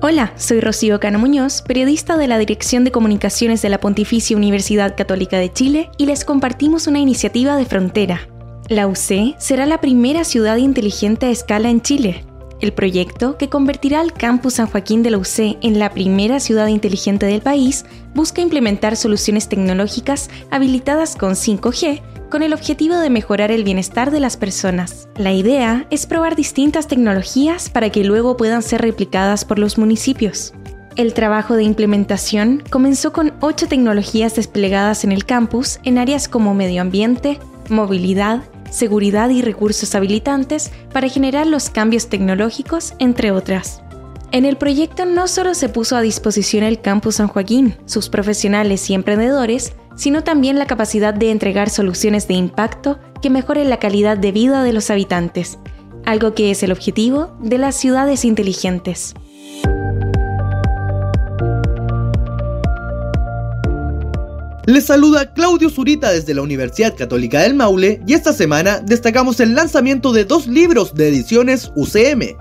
Hola, 0.02 0.32
soy 0.38 0.62
Rocío 0.62 1.00
Cano 1.02 1.20
Muñoz, 1.20 1.62
periodista 1.62 2.16
de 2.16 2.28
la 2.28 2.38
Dirección 2.38 2.86
de 2.86 2.92
Comunicaciones 2.92 3.62
de 3.62 3.68
la 3.68 3.82
Pontificia 3.82 4.38
Universidad 4.38 4.96
Católica 4.96 5.38
de 5.38 5.52
Chile 5.52 5.92
y 5.98 6.06
les 6.06 6.24
compartimos 6.24 6.88
una 6.88 7.00
iniciativa 7.00 7.58
de 7.58 7.66
frontera. 7.66 8.22
La 8.70 8.88
UC 8.88 9.38
será 9.40 9.66
la 9.66 9.82
primera 9.82 10.24
ciudad 10.24 10.56
inteligente 10.56 11.26
a 11.26 11.32
escala 11.32 11.70
en 11.70 11.82
Chile. 11.82 12.24
El 12.62 12.74
proyecto, 12.74 13.38
que 13.38 13.48
convertirá 13.48 14.02
al 14.02 14.14
campus 14.14 14.56
San 14.56 14.68
Joaquín 14.68 15.02
de 15.02 15.12
la 15.12 15.18
UC 15.18 15.58
en 15.62 15.80
la 15.80 15.92
primera 15.92 16.42
ciudad 16.42 16.68
inteligente 16.68 17.26
del 17.26 17.42
país, 17.42 17.86
busca 18.14 18.42
implementar 18.42 18.98
soluciones 18.98 19.48
tecnológicas 19.48 20.30
habilitadas 20.52 21.16
con 21.16 21.34
5G 21.34 22.02
con 22.30 22.44
el 22.44 22.54
objetivo 22.54 22.98
de 22.98 23.10
mejorar 23.10 23.52
el 23.52 23.64
bienestar 23.64 24.12
de 24.12 24.20
las 24.20 24.38
personas. 24.38 25.08
La 25.16 25.32
idea 25.32 25.88
es 25.90 26.06
probar 26.06 26.36
distintas 26.36 26.88
tecnologías 26.88 27.70
para 27.70 27.90
que 27.90 28.04
luego 28.04 28.38
puedan 28.38 28.62
ser 28.62 28.82
replicadas 28.82 29.46
por 29.46 29.58
los 29.58 29.78
municipios. 29.78 30.54
El 30.96 31.14
trabajo 31.14 31.56
de 31.56 31.64
implementación 31.64 32.62
comenzó 32.70 33.14
con 33.14 33.34
ocho 33.40 33.68
tecnologías 33.68 34.36
desplegadas 34.36 35.06
en 35.06 35.12
el 35.14 35.26
campus 35.26 35.80
en 35.84 35.98
áreas 35.98 36.28
como 36.28 36.54
medio 36.54 36.82
ambiente, 36.82 37.40
movilidad, 37.70 38.44
seguridad 38.72 39.30
y 39.30 39.42
recursos 39.42 39.96
habilitantes 39.96 40.72
para 40.94 41.10
generar 41.10 41.48
los 41.48 41.70
cambios 41.70 42.10
tecnológicos, 42.10 42.94
entre 43.00 43.32
otras. 43.32 43.82
En 44.32 44.46
el 44.46 44.58
proyecto 44.58 45.06
no 45.06 45.28
solo 45.28 45.56
se 45.56 45.70
puso 45.70 45.96
a 45.96 46.02
disposición 46.02 46.64
el 46.64 46.82
campus 46.82 47.16
San 47.16 47.28
Joaquín, 47.28 47.76
sus 47.86 48.10
profesionales 48.10 48.90
y 48.90 48.94
emprendedores, 48.94 49.74
sino 49.96 50.24
también 50.24 50.60
la 50.60 50.68
capacidad 50.68 51.14
de 51.14 51.32
entregar 51.32 51.70
soluciones 51.70 52.28
de 52.28 52.36
impacto 52.36 53.00
que 53.22 53.30
mejoren 53.30 53.70
la 53.70 53.80
calidad 53.80 54.18
de 54.18 54.32
vida 54.32 54.64
de 54.64 54.72
los 54.72 54.92
habitantes, 54.92 55.58
algo 56.06 56.36
que 56.36 56.52
es 56.52 56.64
el 56.64 56.72
objetivo 56.72 57.36
de 57.42 57.58
las 57.58 57.76
ciudades 57.76 58.24
inteligentes. 58.24 59.16
Les 64.70 64.86
saluda 64.86 65.34
Claudio 65.34 65.72
Zurita 65.72 66.12
desde 66.12 66.36
la 66.36 66.44
Universidad 66.44 66.96
Católica 66.96 67.42
del 67.42 67.56
Maule 67.56 68.04
y 68.06 68.14
esta 68.14 68.34
semana 68.34 68.78
destacamos 68.86 69.40
el 69.40 69.56
lanzamiento 69.56 70.14
de 70.14 70.26
dos 70.26 70.46
libros 70.46 70.94
de 70.94 71.08
ediciones 71.08 71.72
UCM. 71.76 72.38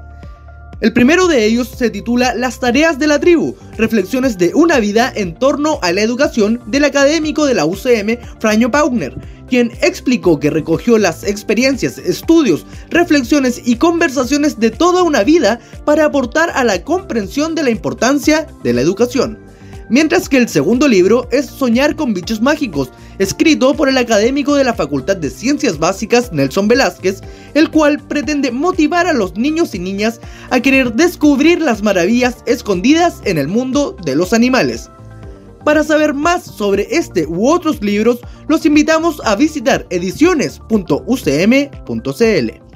El 0.83 0.93
primero 0.93 1.27
de 1.27 1.47
ellos 1.47 1.71
se 1.75 1.89
titula 1.89 2.35
Las 2.35 2.61
tareas 2.61 2.99
de 2.99 3.07
la 3.07 3.19
tribu, 3.19 3.57
reflexiones 3.79 4.37
de 4.37 4.53
una 4.55 4.79
vida 4.79 5.11
en 5.17 5.39
torno 5.39 5.79
a 5.81 5.91
la 5.91 6.03
educación 6.03 6.61
del 6.67 6.85
académico 6.85 7.47
de 7.47 7.55
la 7.55 7.65
UCM, 7.65 8.19
Franjo 8.39 8.71
Paugner, 8.71 9.17
quien 9.49 9.73
explicó 9.81 10.39
que 10.39 10.51
recogió 10.51 10.99
las 10.99 11.25
experiencias, 11.25 11.97
estudios, 11.97 12.67
reflexiones 12.91 13.63
y 13.65 13.77
conversaciones 13.77 14.61
de 14.61 14.71
toda 14.71 15.03
una 15.03 15.23
vida 15.23 15.61
para 15.87 16.05
aportar 16.05 16.51
a 16.51 16.63
la 16.63 16.85
comprensión 16.85 17.55
de 17.55 17.63
la 17.63 17.71
importancia 17.71 18.47
de 18.63 18.75
la 18.75 18.83
educación 18.83 19.48
mientras 19.91 20.29
que 20.29 20.37
el 20.37 20.49
segundo 20.49 20.89
libro 20.89 21.29
es 21.31 21.47
Soñar 21.47 21.97
con 21.97 22.15
bichos 22.15 22.41
mágicos, 22.41 22.91
escrito 23.19 23.75
por 23.75 23.89
el 23.89 23.99
académico 23.99 24.55
de 24.55 24.65
la 24.65 24.75
Facultad 24.75 25.17
de 25.17 25.31
Ciencias 25.31 25.79
Básicas 25.79 26.33
Nelson 26.33 26.69
Velázquez, 26.69 27.21
el 27.55 27.71
cual 27.71 27.99
pretende 27.99 28.51
motivar 28.51 29.07
a 29.07 29.13
los 29.13 29.37
niños 29.37 29.75
y 29.75 29.79
niñas 29.79 30.21
a 30.51 30.61
querer 30.61 30.95
descubrir 30.95 31.61
las 31.61 31.83
maravillas 31.83 32.37
escondidas 32.47 33.21
en 33.25 33.39
el 33.39 33.49
mundo 33.49 33.97
de 34.05 34.17
los 34.17 34.33
animales. 34.33 34.91
Para 35.65 35.85
saber 35.85 36.15
más 36.15 36.45
sobre 36.45 36.87
este 36.91 37.27
u 37.27 37.49
otros 37.49 37.83
libros, 37.83 38.21
los 38.47 38.65
invitamos 38.65 39.21
a 39.25 39.37
visitar 39.37 39.87
ediciones.ucm.cl. 39.91 42.68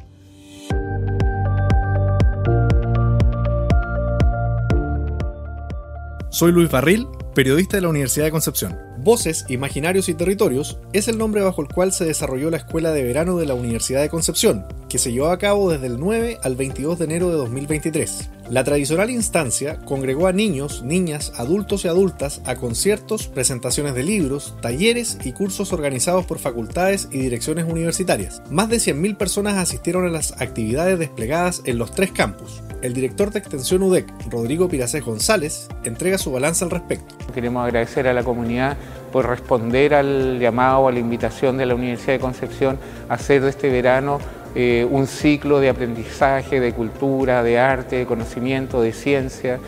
Soy 6.33 6.51
Luis 6.51 6.71
Barril, 6.71 7.07
periodista 7.35 7.77
de 7.77 7.83
la 7.83 7.91
Universidad 7.91 8.25
de 8.25 8.31
Concepción. 8.31 8.79
Voces, 9.01 9.45
Imaginarios 9.51 10.09
y 10.09 10.15
Territorios 10.15 10.79
es 10.95 11.07
el 11.07 11.19
nombre 11.19 11.43
bajo 11.43 11.61
el 11.61 11.69
cual 11.69 11.93
se 11.93 12.07
desarrolló 12.07 12.49
la 12.49 12.57
Escuela 12.57 12.91
de 12.91 13.03
Verano 13.03 13.37
de 13.37 13.45
la 13.45 13.53
Universidad 13.53 14.01
de 14.01 14.09
Concepción, 14.09 14.65
que 14.89 14.97
se 14.97 15.13
llevó 15.13 15.27
a 15.27 15.39
cabo 15.39 15.71
desde 15.71 15.89
el 15.89 16.01
9 16.01 16.39
al 16.43 16.57
22 16.57 16.99
de 16.99 17.05
enero 17.05 17.29
de 17.29 17.37
2023. 17.37 18.31
La 18.53 18.65
tradicional 18.65 19.09
instancia 19.09 19.79
congregó 19.79 20.27
a 20.27 20.33
niños, 20.35 20.83
niñas, 20.83 21.33
adultos 21.39 21.87
y 21.87 21.89
adultas 21.89 22.43
a 22.45 22.57
conciertos, 22.57 23.29
presentaciones 23.29 23.95
de 23.95 24.03
libros, 24.03 24.55
talleres 24.61 25.17
y 25.25 25.33
cursos 25.33 25.73
organizados 25.73 26.27
por 26.27 26.39
facultades 26.39 27.09
y 27.11 27.17
direcciones 27.17 27.65
universitarias. 27.65 28.43
Más 28.51 28.69
de 28.69 28.77
100.000 28.77 29.17
personas 29.17 29.57
asistieron 29.57 30.05
a 30.05 30.11
las 30.11 30.39
actividades 30.39 30.99
desplegadas 30.99 31.63
en 31.65 31.79
los 31.79 31.93
tres 31.93 32.13
campus. 32.13 32.61
El 32.83 32.93
director 32.93 33.31
de 33.31 33.39
Extensión 33.39 33.85
UDEC, 33.85 34.13
Rodrigo 34.29 34.69
Piracés 34.69 35.03
González, 35.03 35.69
entrega 35.85 36.19
su 36.19 36.31
balance 36.31 36.63
al 36.63 36.71
respecto. 36.71 37.15
Queremos 37.33 37.65
agradecer 37.65 38.07
a 38.07 38.13
la 38.13 38.23
comunidad 38.23 38.77
por 39.13 39.27
responder 39.27 39.95
al 39.95 40.39
llamado, 40.39 40.89
a 40.89 40.93
la 40.93 40.99
invitación 40.99 41.57
de 41.57 41.65
la 41.65 41.75
Universidad 41.75 42.13
de 42.13 42.21
Concepción 42.21 42.79
a 43.09 43.15
hacer 43.15 43.43
este 43.45 43.71
verano 43.71 44.19
eh, 44.55 44.87
un 44.91 45.07
ciclo 45.07 45.61
de 45.61 45.69
aprendizaje, 45.69 46.61
de 46.61 46.73
cultura, 46.73 47.43
de 47.43 47.59
arte, 47.59 47.97
de 47.97 48.07
conocimiento, 48.07 48.83
de 48.83 48.93
ciencia, 48.93 49.59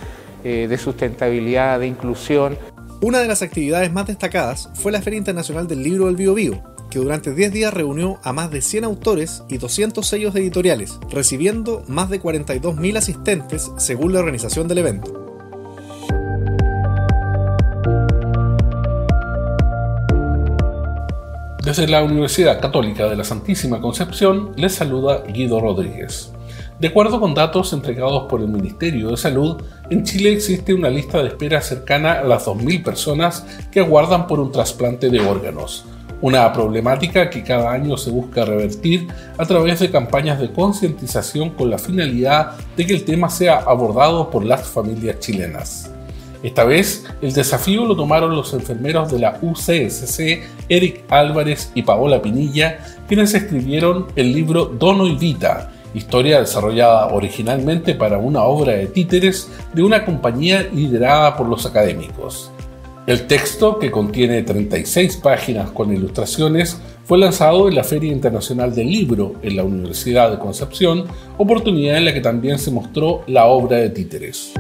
eh, 0.45 0.67
de 0.69 0.79
sustentabilidad, 0.79 1.81
de 1.81 1.87
inclusión. 1.87 2.59
Una 3.01 3.21
de 3.21 3.29
las 3.29 3.43
actividades 3.43 3.93
más 3.93 4.07
destacadas 4.07 4.71
fue 4.75 4.93
la 4.93 5.03
Feria 5.03 5.19
Internacional 5.19 5.67
del 5.67 5.83
Libro 5.83 6.07
del 6.07 6.17
Bio, 6.17 6.35
Bio 6.35 6.75
que 6.95 7.01
durante 7.01 7.35
10 7.35 7.53
días 7.53 7.75
reunió 7.75 8.21
a 8.23 8.33
más 8.33 8.53
de 8.53 8.63
100 8.63 8.85
autores 8.85 9.43
y 9.49 9.59
200 9.59 10.07
sellos 10.07 10.37
editoriales, 10.37 11.01
recibiendo 11.11 11.83
más 11.89 12.09
de 12.09 12.23
42.000 12.23 12.97
asistentes 12.97 13.73
según 13.79 14.13
la 14.13 14.21
organización 14.21 14.69
del 14.69 14.79
evento. 14.79 15.24
Desde 21.65 21.89
la 21.89 22.03
Universidad 22.03 22.61
Católica 22.61 23.09
de 23.09 23.17
la 23.17 23.25
Santísima 23.25 23.81
Concepción 23.81 24.53
les 24.55 24.75
saluda 24.75 25.23
Guido 25.23 25.61
Rodríguez. 25.61 26.31
De 26.79 26.89
acuerdo 26.89 27.19
con 27.21 27.33
datos 27.33 27.73
entregados 27.73 28.25
por 28.29 28.43
el 28.43 28.49
Ministerio 28.49 29.09
de 29.09 29.17
Salud, 29.17 29.63
en 29.89 30.05
Chile 30.05 30.35
existe 30.35 30.75
una 30.75 30.91
lista 30.91 31.23
de 31.23 31.29
espera 31.29 31.63
cercana 31.63 32.21
a 32.21 32.25
las 32.25 32.47
2.000 32.47 32.85
personas 32.85 33.47
que 33.73 33.81
aguardan 33.81 34.27
por 34.27 34.41
un 34.41 34.53
trasplante 34.53 35.09
de 35.09 35.21
órganos, 35.21 35.87
una 36.21 36.53
problemática 36.53 37.31
que 37.31 37.43
cada 37.43 37.73
año 37.73 37.97
se 37.97 38.11
busca 38.11 38.45
revertir 38.45 39.09
a 39.39 39.47
través 39.47 39.81
de 39.81 39.91
campañas 39.91 40.39
de 40.39 40.53
concientización 40.53 41.49
con 41.49 41.71
la 41.71 41.79
finalidad 41.79 42.59
de 42.77 42.85
que 42.87 42.93
el 42.93 43.07
tema 43.07 43.31
sea 43.31 43.61
abordado 43.61 44.29
por 44.29 44.45
las 44.45 44.69
familias 44.69 45.19
chilenas. 45.19 45.94
Esta 46.45 46.65
vez, 46.65 47.07
el 47.23 47.33
desafío 47.33 47.87
lo 47.87 47.97
tomaron 47.97 48.37
los 48.37 48.53
enfermeros 48.53 49.11
de 49.11 49.19
la 49.19 49.39
UCSC, 49.41 50.43
Eric 50.69 51.05
Álvarez 51.09 51.73
y 51.75 51.83
Paola 51.83 52.21
Pinilla, 52.21 52.81
quienes 53.09 53.33
escribieron 53.33 54.09
el 54.15 54.31
libro 54.31 54.67
Dono 54.67 55.07
y 55.07 55.17
Vita, 55.17 55.73
historia 55.95 56.41
desarrollada 56.41 57.07
originalmente 57.07 57.95
para 57.95 58.19
una 58.19 58.43
obra 58.43 58.75
de 58.75 58.89
títeres 58.89 59.49
de 59.73 59.83
una 59.83 60.05
compañía 60.05 60.69
liderada 60.71 61.35
por 61.35 61.49
los 61.49 61.65
académicos. 61.65 62.51
El 63.07 63.27
texto, 63.27 63.79
que 63.79 63.91
contiene 63.91 64.43
36 64.43 65.17
páginas 65.17 65.71
con 65.71 65.95
ilustraciones, 65.95 66.79
fue 67.05 67.17
lanzado 67.17 67.69
en 67.69 67.75
la 67.75 67.85
Feria 67.85 68.13
Internacional 68.13 68.75
del 68.75 68.89
Libro 68.89 69.37
en 69.41 69.57
la 69.57 69.65
Universidad 69.65 70.31
de 70.31 70.39
Concepción, 70.39 71.07
oportunidad 71.39 71.97
en 71.97 72.05
la 72.05 72.13
que 72.13 72.21
también 72.21 72.59
se 72.59 72.71
mostró 72.71 73.23
la 73.27 73.47
obra 73.47 73.79
de 73.79 73.89
títeres. 73.89 74.53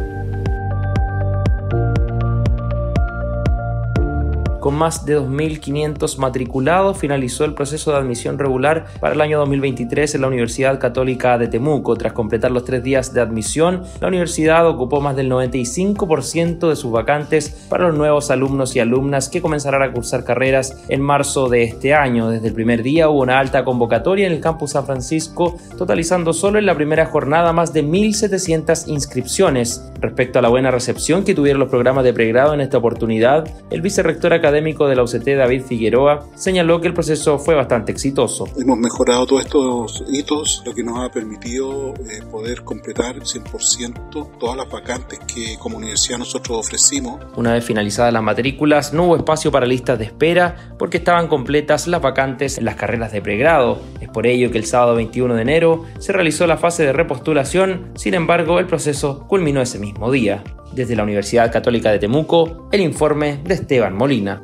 Con 4.64 4.76
más 4.76 5.04
de 5.04 5.20
2.500 5.20 6.16
matriculados, 6.16 6.96
finalizó 6.96 7.44
el 7.44 7.52
proceso 7.52 7.90
de 7.90 7.98
admisión 7.98 8.38
regular 8.38 8.86
para 8.98 9.14
el 9.14 9.20
año 9.20 9.38
2023 9.40 10.14
en 10.14 10.22
la 10.22 10.28
Universidad 10.28 10.80
Católica 10.80 11.36
de 11.36 11.48
Temuco. 11.48 11.96
Tras 11.96 12.14
completar 12.14 12.50
los 12.50 12.64
tres 12.64 12.82
días 12.82 13.12
de 13.12 13.20
admisión, 13.20 13.82
la 14.00 14.08
universidad 14.08 14.66
ocupó 14.66 15.02
más 15.02 15.16
del 15.16 15.30
95% 15.30 16.70
de 16.70 16.76
sus 16.76 16.90
vacantes 16.90 17.66
para 17.68 17.88
los 17.88 17.94
nuevos 17.94 18.30
alumnos 18.30 18.74
y 18.74 18.80
alumnas 18.80 19.28
que 19.28 19.42
comenzarán 19.42 19.82
a 19.82 19.92
cursar 19.92 20.24
carreras 20.24 20.82
en 20.88 21.02
marzo 21.02 21.50
de 21.50 21.64
este 21.64 21.92
año. 21.92 22.30
Desde 22.30 22.48
el 22.48 22.54
primer 22.54 22.82
día 22.82 23.10
hubo 23.10 23.20
una 23.20 23.40
alta 23.40 23.66
convocatoria 23.66 24.26
en 24.26 24.32
el 24.32 24.40
campus 24.40 24.70
San 24.70 24.86
Francisco, 24.86 25.58
totalizando 25.76 26.32
solo 26.32 26.58
en 26.58 26.64
la 26.64 26.74
primera 26.74 27.04
jornada 27.04 27.52
más 27.52 27.74
de 27.74 27.84
1.700 27.84 28.88
inscripciones. 28.88 29.90
Respecto 30.00 30.38
a 30.38 30.42
la 30.42 30.48
buena 30.48 30.70
recepción 30.70 31.22
que 31.22 31.34
tuvieron 31.34 31.60
los 31.60 31.68
programas 31.68 32.04
de 32.04 32.14
pregrado 32.14 32.54
en 32.54 32.62
esta 32.62 32.78
oportunidad, 32.78 33.46
el 33.70 33.82
vicerrector 33.82 34.32
académico 34.32 34.53
académico 34.54 34.86
de 34.86 34.94
la 34.94 35.02
UCT, 35.02 35.26
David 35.36 35.62
Figueroa, 35.62 36.28
señaló 36.36 36.80
que 36.80 36.86
el 36.86 36.94
proceso 36.94 37.40
fue 37.40 37.56
bastante 37.56 37.90
exitoso. 37.90 38.46
Hemos 38.56 38.78
mejorado 38.78 39.26
todos 39.26 39.44
estos 39.44 40.04
hitos, 40.12 40.62
lo 40.64 40.72
que 40.72 40.84
nos 40.84 41.00
ha 41.00 41.10
permitido 41.10 41.92
eh, 41.94 42.22
poder 42.30 42.62
completar 42.62 43.16
100% 43.16 44.38
todas 44.38 44.56
las 44.56 44.70
vacantes 44.70 45.18
que 45.26 45.56
como 45.58 45.78
universidad 45.78 46.18
nosotros 46.18 46.58
ofrecimos. 46.58 47.20
Una 47.36 47.52
vez 47.52 47.64
finalizadas 47.64 48.12
las 48.12 48.22
matrículas, 48.22 48.92
no 48.92 49.06
hubo 49.06 49.16
espacio 49.16 49.50
para 49.50 49.66
listas 49.66 49.98
de 49.98 50.04
espera 50.04 50.74
porque 50.78 50.98
estaban 50.98 51.26
completas 51.26 51.88
las 51.88 52.00
vacantes 52.00 52.56
en 52.58 52.64
las 52.64 52.76
carreras 52.76 53.10
de 53.10 53.20
pregrado. 53.20 53.80
Es 54.00 54.08
por 54.08 54.28
ello 54.28 54.52
que 54.52 54.58
el 54.58 54.66
sábado 54.66 54.94
21 54.94 55.34
de 55.34 55.42
enero 55.42 55.84
se 55.98 56.12
realizó 56.12 56.46
la 56.46 56.58
fase 56.58 56.84
de 56.84 56.92
repostulación, 56.92 57.90
sin 57.96 58.14
embargo 58.14 58.60
el 58.60 58.66
proceso 58.66 59.26
culminó 59.26 59.60
ese 59.60 59.80
mismo 59.80 60.12
día. 60.12 60.44
Desde 60.74 60.96
la 60.96 61.04
Universidad 61.04 61.52
Católica 61.52 61.92
de 61.92 62.00
Temuco, 62.00 62.68
el 62.72 62.80
informe 62.80 63.40
de 63.44 63.54
Esteban 63.54 63.94
Molina. 63.94 64.42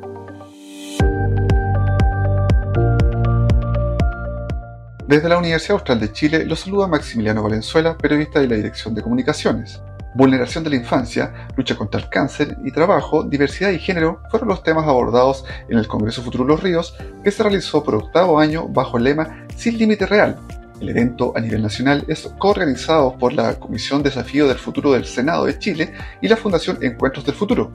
Desde 5.05 5.27
la 5.27 5.37
Universidad 5.37 5.73
Austral 5.73 5.99
de 5.99 6.13
Chile 6.13 6.45
los 6.45 6.61
saluda 6.61 6.87
Maximiliano 6.87 7.43
Valenzuela, 7.43 7.97
periodista 7.97 8.39
de 8.39 8.47
la 8.47 8.55
Dirección 8.55 8.95
de 8.95 9.01
Comunicaciones. 9.01 9.81
Vulneración 10.15 10.63
de 10.63 10.69
la 10.69 10.77
infancia, 10.77 11.49
lucha 11.57 11.75
contra 11.75 11.99
el 11.99 12.07
cáncer 12.07 12.55
y 12.63 12.71
trabajo, 12.71 13.23
diversidad 13.23 13.71
y 13.71 13.79
género 13.79 14.21
fueron 14.29 14.47
los 14.47 14.63
temas 14.63 14.87
abordados 14.87 15.43
en 15.67 15.77
el 15.77 15.87
Congreso 15.87 16.21
Futuro 16.21 16.45
Los 16.45 16.63
Ríos, 16.63 16.95
que 17.25 17.31
se 17.31 17.43
realizó 17.43 17.83
por 17.83 17.95
octavo 17.95 18.39
año 18.39 18.69
bajo 18.69 18.97
el 18.97 19.03
lema 19.03 19.47
Sin 19.57 19.77
Límite 19.77 20.05
Real, 20.05 20.37
el 20.81 20.89
evento 20.89 21.31
a 21.35 21.39
nivel 21.39 21.61
nacional 21.61 22.03
es 22.07 22.27
coorganizado 22.37 23.15
por 23.17 23.33
la 23.33 23.53
Comisión 23.55 24.01
Desafío 24.01 24.47
del 24.47 24.57
Futuro 24.57 24.91
del 24.91 25.05
Senado 25.05 25.45
de 25.45 25.57
Chile 25.57 25.93
y 26.21 26.27
la 26.27 26.35
Fundación 26.35 26.79
Encuentros 26.81 27.23
del 27.23 27.35
Futuro, 27.35 27.71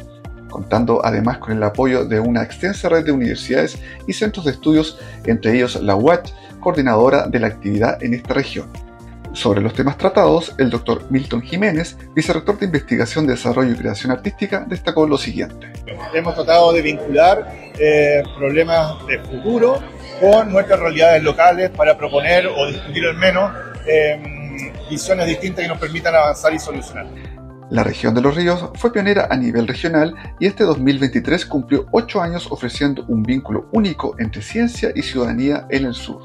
contando 0.50 1.04
además 1.04 1.38
con 1.38 1.56
el 1.56 1.62
apoyo 1.62 2.04
de 2.04 2.18
una 2.18 2.42
extensa 2.42 2.88
red 2.88 3.04
de 3.04 3.12
universidades 3.12 3.78
y 4.06 4.12
centros 4.12 4.44
de 4.44 4.52
estudios, 4.52 4.98
entre 5.24 5.54
ellos 5.54 5.80
la 5.80 5.94
UACH, 5.94 6.32
coordinadora 6.60 7.28
de 7.28 7.40
la 7.40 7.46
actividad 7.46 8.02
en 8.02 8.14
esta 8.14 8.34
región. 8.34 8.68
Sobre 9.32 9.60
los 9.60 9.74
temas 9.74 9.98
tratados, 9.98 10.54
el 10.56 10.70
doctor 10.70 11.02
Milton 11.10 11.42
Jiménez, 11.42 11.98
vicerrector 12.14 12.58
de 12.58 12.66
Investigación, 12.66 13.26
Desarrollo 13.26 13.70
y 13.70 13.76
Creación 13.76 14.10
Artística, 14.10 14.64
destacó 14.66 15.06
lo 15.06 15.18
siguiente. 15.18 15.70
Hemos 16.14 16.34
tratado 16.34 16.72
de 16.72 16.80
vincular 16.80 17.46
eh, 17.78 18.22
problemas 18.38 19.06
de 19.06 19.18
futuro 19.18 19.78
con 20.20 20.52
nuestras 20.52 20.80
realidades 20.80 21.22
locales 21.22 21.70
para 21.70 21.96
proponer 21.96 22.46
o 22.46 22.66
discutir 22.66 23.04
al 23.06 23.16
menos 23.16 23.52
em, 23.86 24.72
visiones 24.88 25.26
distintas 25.26 25.62
que 25.62 25.68
nos 25.68 25.78
permitan 25.78 26.14
avanzar 26.14 26.52
y 26.54 26.58
solucionar. 26.58 27.06
La 27.70 27.82
región 27.82 28.14
de 28.14 28.20
los 28.20 28.34
ríos 28.34 28.70
fue 28.74 28.92
pionera 28.92 29.26
a 29.28 29.36
nivel 29.36 29.66
regional 29.66 30.14
y 30.38 30.46
este 30.46 30.62
2023 30.62 31.46
cumplió 31.46 31.86
ocho 31.90 32.20
años 32.20 32.46
ofreciendo 32.50 33.04
un 33.08 33.24
vínculo 33.24 33.68
único 33.72 34.14
entre 34.20 34.40
ciencia 34.40 34.92
y 34.94 35.02
ciudadanía 35.02 35.66
en 35.70 35.86
el 35.86 35.94
sur. 35.94 36.22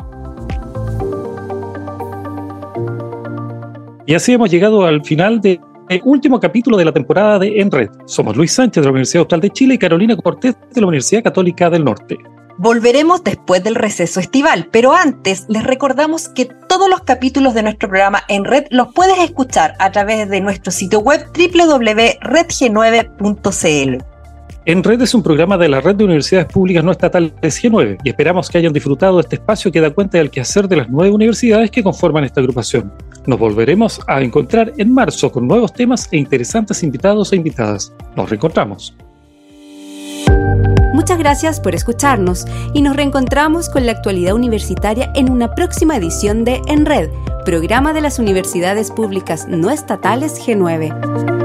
Y 4.05 4.13
así 4.13 4.33
hemos 4.33 4.51
llegado 4.51 4.85
al 4.85 5.03
final 5.03 5.41
del 5.41 5.59
último 6.03 6.39
capítulo 6.39 6.77
de 6.77 6.85
la 6.85 6.91
temporada 6.91 7.39
de 7.39 7.59
En 7.59 7.71
Red. 7.71 7.89
Somos 8.05 8.35
Luis 8.37 8.51
Sánchez 8.51 8.81
de 8.81 8.85
la 8.85 8.91
Universidad 8.91 9.21
Austral 9.21 9.41
de 9.41 9.49
Chile 9.49 9.75
y 9.75 9.77
Carolina 9.79 10.15
Cortés 10.15 10.55
de 10.73 10.81
la 10.81 10.87
Universidad 10.87 11.23
Católica 11.23 11.69
del 11.69 11.83
Norte. 11.83 12.17
Volveremos 12.57 13.23
después 13.23 13.63
del 13.63 13.75
receso 13.75 14.19
estival, 14.19 14.67
pero 14.71 14.93
antes 14.93 15.45
les 15.47 15.63
recordamos 15.63 16.29
que 16.29 16.45
todos 16.45 16.89
los 16.89 17.01
capítulos 17.01 17.53
de 17.53 17.61
nuestro 17.63 17.89
programa 17.89 18.23
en 18.27 18.45
red 18.45 18.65
los 18.69 18.93
puedes 18.93 19.19
escuchar 19.19 19.75
a 19.79 19.91
través 19.91 20.29
de 20.29 20.41
nuestro 20.41 20.71
sitio 20.71 20.99
web 20.99 21.25
www.redg9.cl. 21.33 24.03
En 24.63 24.83
Red 24.83 25.01
es 25.01 25.15
un 25.15 25.23
programa 25.23 25.57
de 25.57 25.67
la 25.67 25.81
Red 25.81 25.95
de 25.95 26.03
Universidades 26.03 26.53
Públicas 26.53 26.83
No 26.83 26.91
Estatales 26.91 27.33
G9 27.41 27.97
y 28.03 28.09
esperamos 28.09 28.47
que 28.47 28.59
hayan 28.59 28.71
disfrutado 28.71 29.15
de 29.15 29.21
este 29.21 29.37
espacio 29.37 29.71
que 29.71 29.81
da 29.81 29.89
cuenta 29.89 30.19
del 30.19 30.29
quehacer 30.29 30.67
de 30.67 30.75
las 30.75 30.87
nueve 30.87 31.11
universidades 31.11 31.71
que 31.71 31.81
conforman 31.81 32.25
esta 32.25 32.41
agrupación. 32.41 32.93
Nos 33.25 33.39
volveremos 33.39 33.99
a 34.05 34.21
encontrar 34.21 34.71
en 34.77 34.93
marzo 34.93 35.31
con 35.31 35.47
nuevos 35.47 35.73
temas 35.73 36.07
e 36.11 36.17
interesantes 36.17 36.83
invitados 36.83 37.33
e 37.33 37.37
invitadas. 37.37 37.91
Nos 38.15 38.29
reencontramos. 38.29 38.93
Muchas 41.01 41.17
gracias 41.17 41.59
por 41.59 41.73
escucharnos 41.73 42.45
y 42.73 42.83
nos 42.83 42.95
reencontramos 42.95 43.69
con 43.69 43.87
la 43.87 43.91
actualidad 43.91 44.35
universitaria 44.35 45.11
en 45.15 45.31
una 45.31 45.55
próxima 45.55 45.97
edición 45.97 46.43
de 46.43 46.61
En 46.67 46.85
Red, 46.85 47.09
programa 47.43 47.91
de 47.91 48.01
las 48.01 48.19
universidades 48.19 48.91
públicas 48.91 49.47
no 49.47 49.71
estatales 49.71 50.39
G9. 50.39 51.40